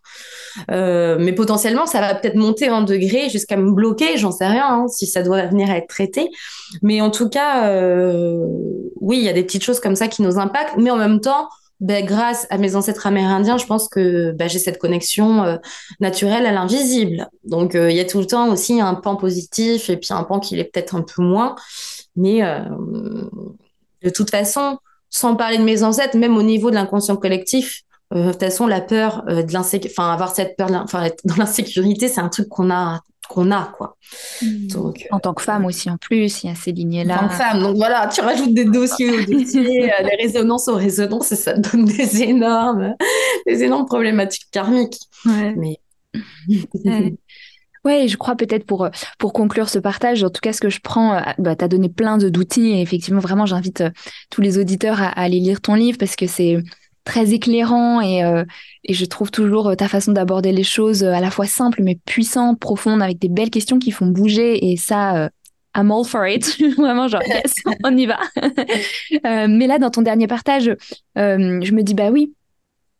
[0.70, 4.66] Euh, mais potentiellement ça va peut-être monter en degré jusqu'à me bloquer j'en sais rien
[4.68, 6.30] hein, si ça doit venir à être traité
[6.82, 8.46] mais en tout cas, euh,
[9.00, 11.20] oui, il y a des petites choses comme ça qui nous impactent, mais en même
[11.20, 11.48] temps,
[11.80, 15.56] ben, grâce à mes ancêtres amérindiens, je pense que ben, j'ai cette connexion euh,
[16.00, 17.28] naturelle à l'invisible.
[17.44, 20.24] Donc, euh, il y a tout le temps aussi un pan positif et puis un
[20.24, 21.56] pan qui l'est peut-être un peu moins.
[22.16, 22.42] Mais
[24.02, 24.78] de toute façon,
[25.10, 27.82] sans parler de mes ancêtres, même au niveau de l'inconscient collectif,
[28.14, 32.20] de toute façon, la peur de l'insécurité, enfin, avoir cette peur enfin, dans l'insécurité, c'est
[32.20, 33.96] un truc qu'on a qu'on a quoi.
[34.42, 34.66] Hmm.
[34.68, 37.16] Donc, en tant que femme aussi en plus, il y a ces lignées-là.
[37.16, 40.68] En tant que femme, donc voilà, tu rajoutes des dossiers aux dossiers, euh, des résonances
[40.68, 42.94] aux résonances et ça donne des énormes,
[43.46, 44.98] des énormes problématiques karmiques.
[45.26, 45.54] Ouais.
[45.56, 45.78] Mais...
[47.84, 50.80] Ouais, je crois peut-être pour pour conclure ce partage, en tout cas ce que je
[50.80, 53.90] prends, euh, bah, tu as donné plein d'outils et effectivement vraiment j'invite euh,
[54.30, 56.62] tous les auditeurs à, à, aller lire ton livre parce que c'est
[57.04, 58.44] très éclairant et, euh,
[58.84, 61.82] et je trouve toujours euh, ta façon d'aborder les choses euh, à la fois simple
[61.82, 65.28] mais puissante, profonde, avec des belles questions qui font bouger et ça,
[65.76, 66.58] I'm all for it.
[66.76, 68.18] Vraiment genre, yes, on y va.
[69.48, 70.74] mais là, dans ton dernier partage,
[71.16, 72.32] je me dis, bah oui,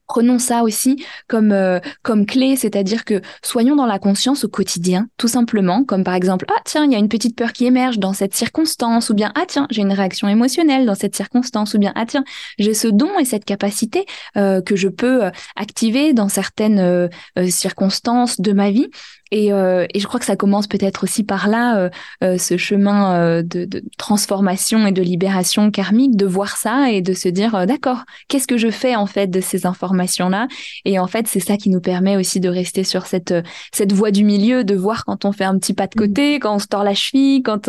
[0.07, 5.09] Prenons ça aussi comme, euh, comme clé, c'est-à-dire que soyons dans la conscience au quotidien,
[5.17, 7.99] tout simplement, comme par exemple, ah tiens, il y a une petite peur qui émerge
[7.99, 11.79] dans cette circonstance, ou bien, ah tiens, j'ai une réaction émotionnelle dans cette circonstance, ou
[11.79, 12.25] bien, ah tiens,
[12.59, 14.05] j'ai ce don et cette capacité
[14.37, 17.09] euh, que je peux euh, activer dans certaines
[17.49, 18.89] circonstances de ma vie.
[19.35, 21.91] Et, euh, et, je crois que ça commence peut-être aussi par là, euh,
[22.23, 27.15] euh, ce chemin de, de, transformation et de libération karmique, de voir ça et de
[27.15, 30.47] se dire, d'accord, qu'est-ce que je fais en fait de ces informations-là?
[30.85, 33.35] Et en fait, c'est ça qui nous permet aussi de rester sur cette,
[33.73, 36.39] cette voie du milieu, de voir quand on fait un petit pas de côté, mmh.
[36.39, 37.69] quand on se tord la cheville, quand...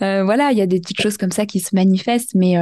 [0.00, 2.56] voilà, il y a des petites choses comme ça qui se manifestent, mais,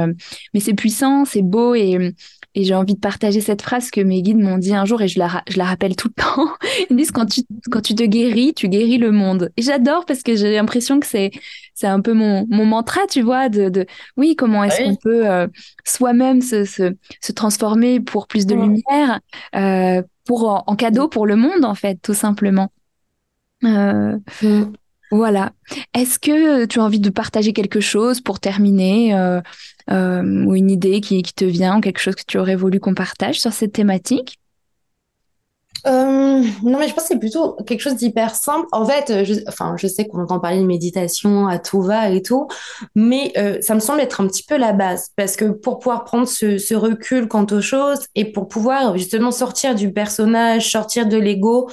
[0.53, 2.13] mais c'est puissant, c'est beau et,
[2.55, 5.09] et j'ai envie de partager cette phrase que mes guides m'ont dit un jour et
[5.09, 6.47] je la, je la rappelle tout le temps.
[6.89, 9.51] Ils disent quand tu, quand tu te guéris, tu guéris le monde.
[9.57, 11.31] Et j'adore parce que j'ai l'impression que c'est,
[11.73, 13.85] c'est un peu mon, mon mantra, tu vois, de, de
[14.15, 15.47] oui, comment est-ce qu'on peut euh,
[15.83, 19.19] soi-même se, se, se, transformer pour plus de lumière,
[19.55, 22.71] euh, pour en, cadeau pour le monde, en fait, tout simplement.
[23.61, 24.15] Mm.
[25.11, 25.51] Voilà.
[25.93, 29.13] Est-ce que tu as envie de partager quelque chose pour terminer
[29.89, 33.53] ou une idée qui, te vient quelque chose que tu aurais voulu qu'on partage sur
[33.53, 34.39] cette thématique?
[35.85, 38.67] Euh, non, mais je pense que c'est plutôt quelque chose d'hyper simple.
[38.71, 42.21] En fait, je, enfin, je sais qu'on entend parler de méditation à tout va et
[42.21, 42.47] tout,
[42.95, 46.03] mais euh, ça me semble être un petit peu la base parce que pour pouvoir
[46.03, 51.17] prendre ce recul quant aux choses et pour pouvoir justement sortir du personnage, sortir de
[51.17, 51.69] l'ego,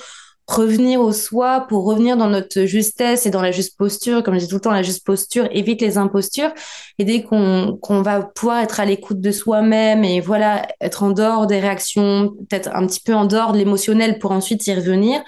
[0.54, 4.22] revenir au soi pour revenir dans notre justesse et dans la juste posture.
[4.22, 6.52] Comme je dis tout le temps, la juste posture évite les impostures.
[6.98, 11.46] Et dès qu'on va pouvoir être à l'écoute de soi-même et voilà, être en dehors
[11.46, 15.22] des réactions, peut-être un petit peu en dehors de l'émotionnel pour ensuite y revenir,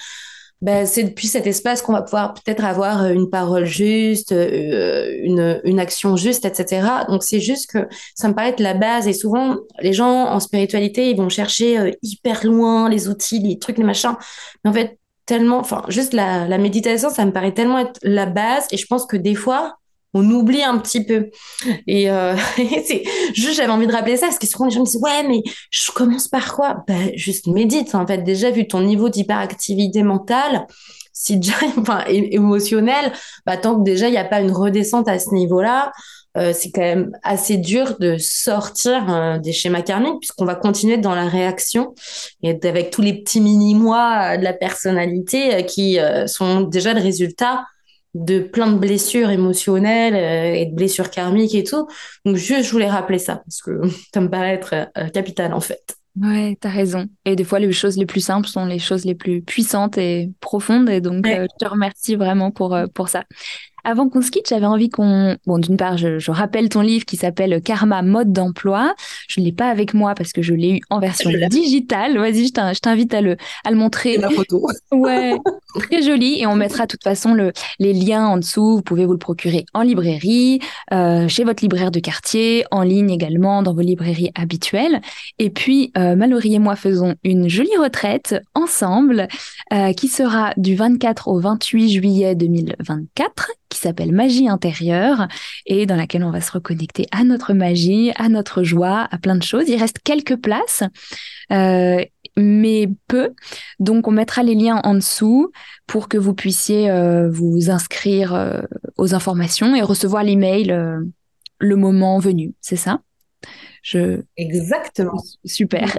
[0.64, 5.60] ben, c'est depuis cet espace qu'on va pouvoir peut-être avoir une parole juste, euh, une,
[5.64, 7.04] une action juste, etc.
[7.08, 9.06] Donc c'est juste que ça me paraît être la base.
[9.06, 13.58] Et souvent, les gens en spiritualité, ils vont chercher euh, hyper loin les outils, les
[13.58, 14.14] trucs, les machins.
[14.64, 18.26] Mais en fait, tellement, enfin, juste la, la méditation, ça me paraît tellement être la
[18.26, 18.66] base.
[18.70, 19.78] Et je pense que des fois,
[20.14, 21.30] on oublie un petit peu.
[21.86, 23.02] Et euh, c'est
[23.34, 25.42] juste, j'avais envie de rappeler ça parce que souvent les gens me disent ouais, mais
[25.70, 26.84] je commence par quoi?
[26.86, 27.94] Ben juste médite.
[27.94, 30.66] En fait, déjà vu ton niveau d'hyperactivité mentale,
[31.12, 33.12] si déjà, enfin, émotionnel,
[33.44, 35.92] bah tant que déjà il n'y a pas une redescente à ce niveau-là,
[36.36, 40.96] euh, c'est quand même assez dur de sortir euh, des schémas karmiques puisqu'on va continuer
[40.96, 41.94] dans la réaction
[42.42, 47.64] et avec tous les petits mini-mois de la personnalité euh, qui sont déjà le résultat
[48.14, 50.14] de plein de blessures émotionnelles
[50.56, 51.88] et de blessures karmiques et tout.
[52.24, 53.80] Donc juste, je voulais rappeler ça parce que
[54.14, 55.96] ça me paraît être capital en fait.
[56.20, 57.08] Ouais, t'as raison.
[57.24, 60.30] Et des fois, les choses les plus simples sont les choses les plus puissantes et
[60.38, 60.88] profondes.
[60.88, 63.24] Et donc, je te remercie vraiment pour, pour ça.
[63.84, 65.36] Avant qu'on se quitte, j'avais envie qu'on...
[65.46, 68.94] Bon, d'une part, je, je, rappelle ton livre qui s'appelle Karma mode d'emploi.
[69.28, 72.18] Je ne l'ai pas avec moi parce que je l'ai eu en version digitale.
[72.18, 74.16] Vas-y, je t'invite à le, à le montrer.
[74.16, 74.66] la photo.
[74.92, 75.36] ouais,
[75.74, 76.40] très joli.
[76.40, 78.76] Et on mettra de toute façon le, les liens en dessous.
[78.76, 80.60] Vous pouvez vous le procurer en librairie,
[80.92, 85.00] euh, chez votre libraire de quartier, en ligne également, dans vos librairies habituelles.
[85.38, 89.28] Et puis, euh, Mallory et moi faisons une jolie retraite ensemble
[89.72, 95.26] euh, qui sera du 24 au 28 juillet 2024 qui s'appelle Magie intérieure
[95.66, 99.36] et dans laquelle on va se reconnecter à notre magie, à notre joie, à plein
[99.36, 99.68] de choses.
[99.68, 100.84] Il reste quelques places,
[101.52, 102.02] euh,
[102.36, 103.34] mais peu.
[103.80, 105.50] Donc on mettra les liens en dessous
[105.86, 108.62] pour que vous puissiez euh, vous inscrire euh,
[108.96, 110.74] aux informations et recevoir l'email
[111.58, 112.54] le moment venu.
[112.60, 113.00] C'est ça?
[113.84, 114.22] Je...
[114.38, 115.22] Exactement.
[115.44, 115.84] Super.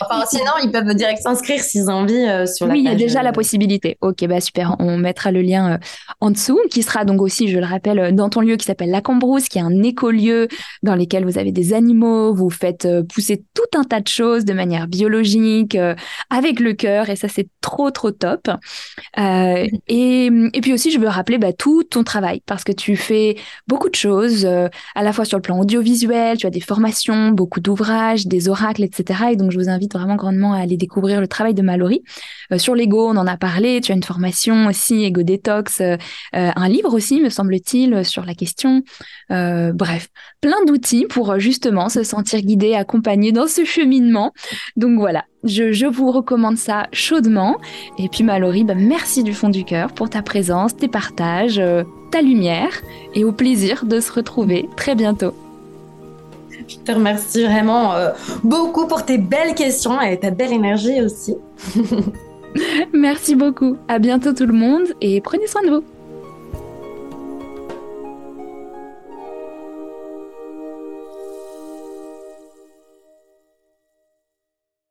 [0.00, 2.88] enfin, sinon, ils peuvent direct s'inscrire s'ils ont envie euh, sur la Oui, il y
[2.88, 3.32] a déjà la euh.
[3.32, 3.98] possibilité.
[4.02, 4.76] Ok, bah super.
[4.78, 5.78] On mettra le lien euh,
[6.20, 9.00] en dessous, qui sera donc aussi, je le rappelle, dans ton lieu qui s'appelle La
[9.00, 10.46] Cambrousse, qui est un écolieu
[10.84, 14.52] dans lequel vous avez des animaux, vous faites pousser tout un tas de choses de
[14.52, 15.76] manière biologique,
[16.30, 18.48] avec le cœur, et ça, c'est trop, trop top.
[19.18, 23.36] et, et puis aussi, je veux rappeler bah, tout ton travail, parce que tu fais
[23.66, 26.75] beaucoup de choses, à la fois sur le plan audiovisuel, tu as des formations,
[27.32, 29.30] beaucoup d'ouvrages, des oracles, etc.
[29.32, 32.02] Et donc, je vous invite vraiment grandement à aller découvrir le travail de Mallory.
[32.52, 33.80] Euh, sur l'ego, on en a parlé.
[33.80, 35.96] Tu as une formation aussi, Ego Detox, euh,
[36.34, 38.82] euh, un livre aussi, me semble-t-il, sur la question.
[39.30, 40.08] bref,
[40.40, 44.32] plein d'outils pour justement se sentir guidé, accompagné dans ce cheminement.
[44.76, 47.56] Donc voilà, je, vous recommande ça chaudement.
[47.98, 51.60] Et puis Mallory, bah, merci du fond du cœur pour ta présence, tes partages,
[52.10, 52.82] ta lumière
[53.14, 55.45] et au plaisir de se retrouver très bientôt.
[56.68, 58.10] Je te remercie vraiment euh,
[58.42, 61.36] beaucoup pour tes belles questions et ta belle énergie aussi.
[62.92, 63.76] Merci beaucoup.
[63.88, 65.84] À bientôt tout le monde et prenez soin de vous.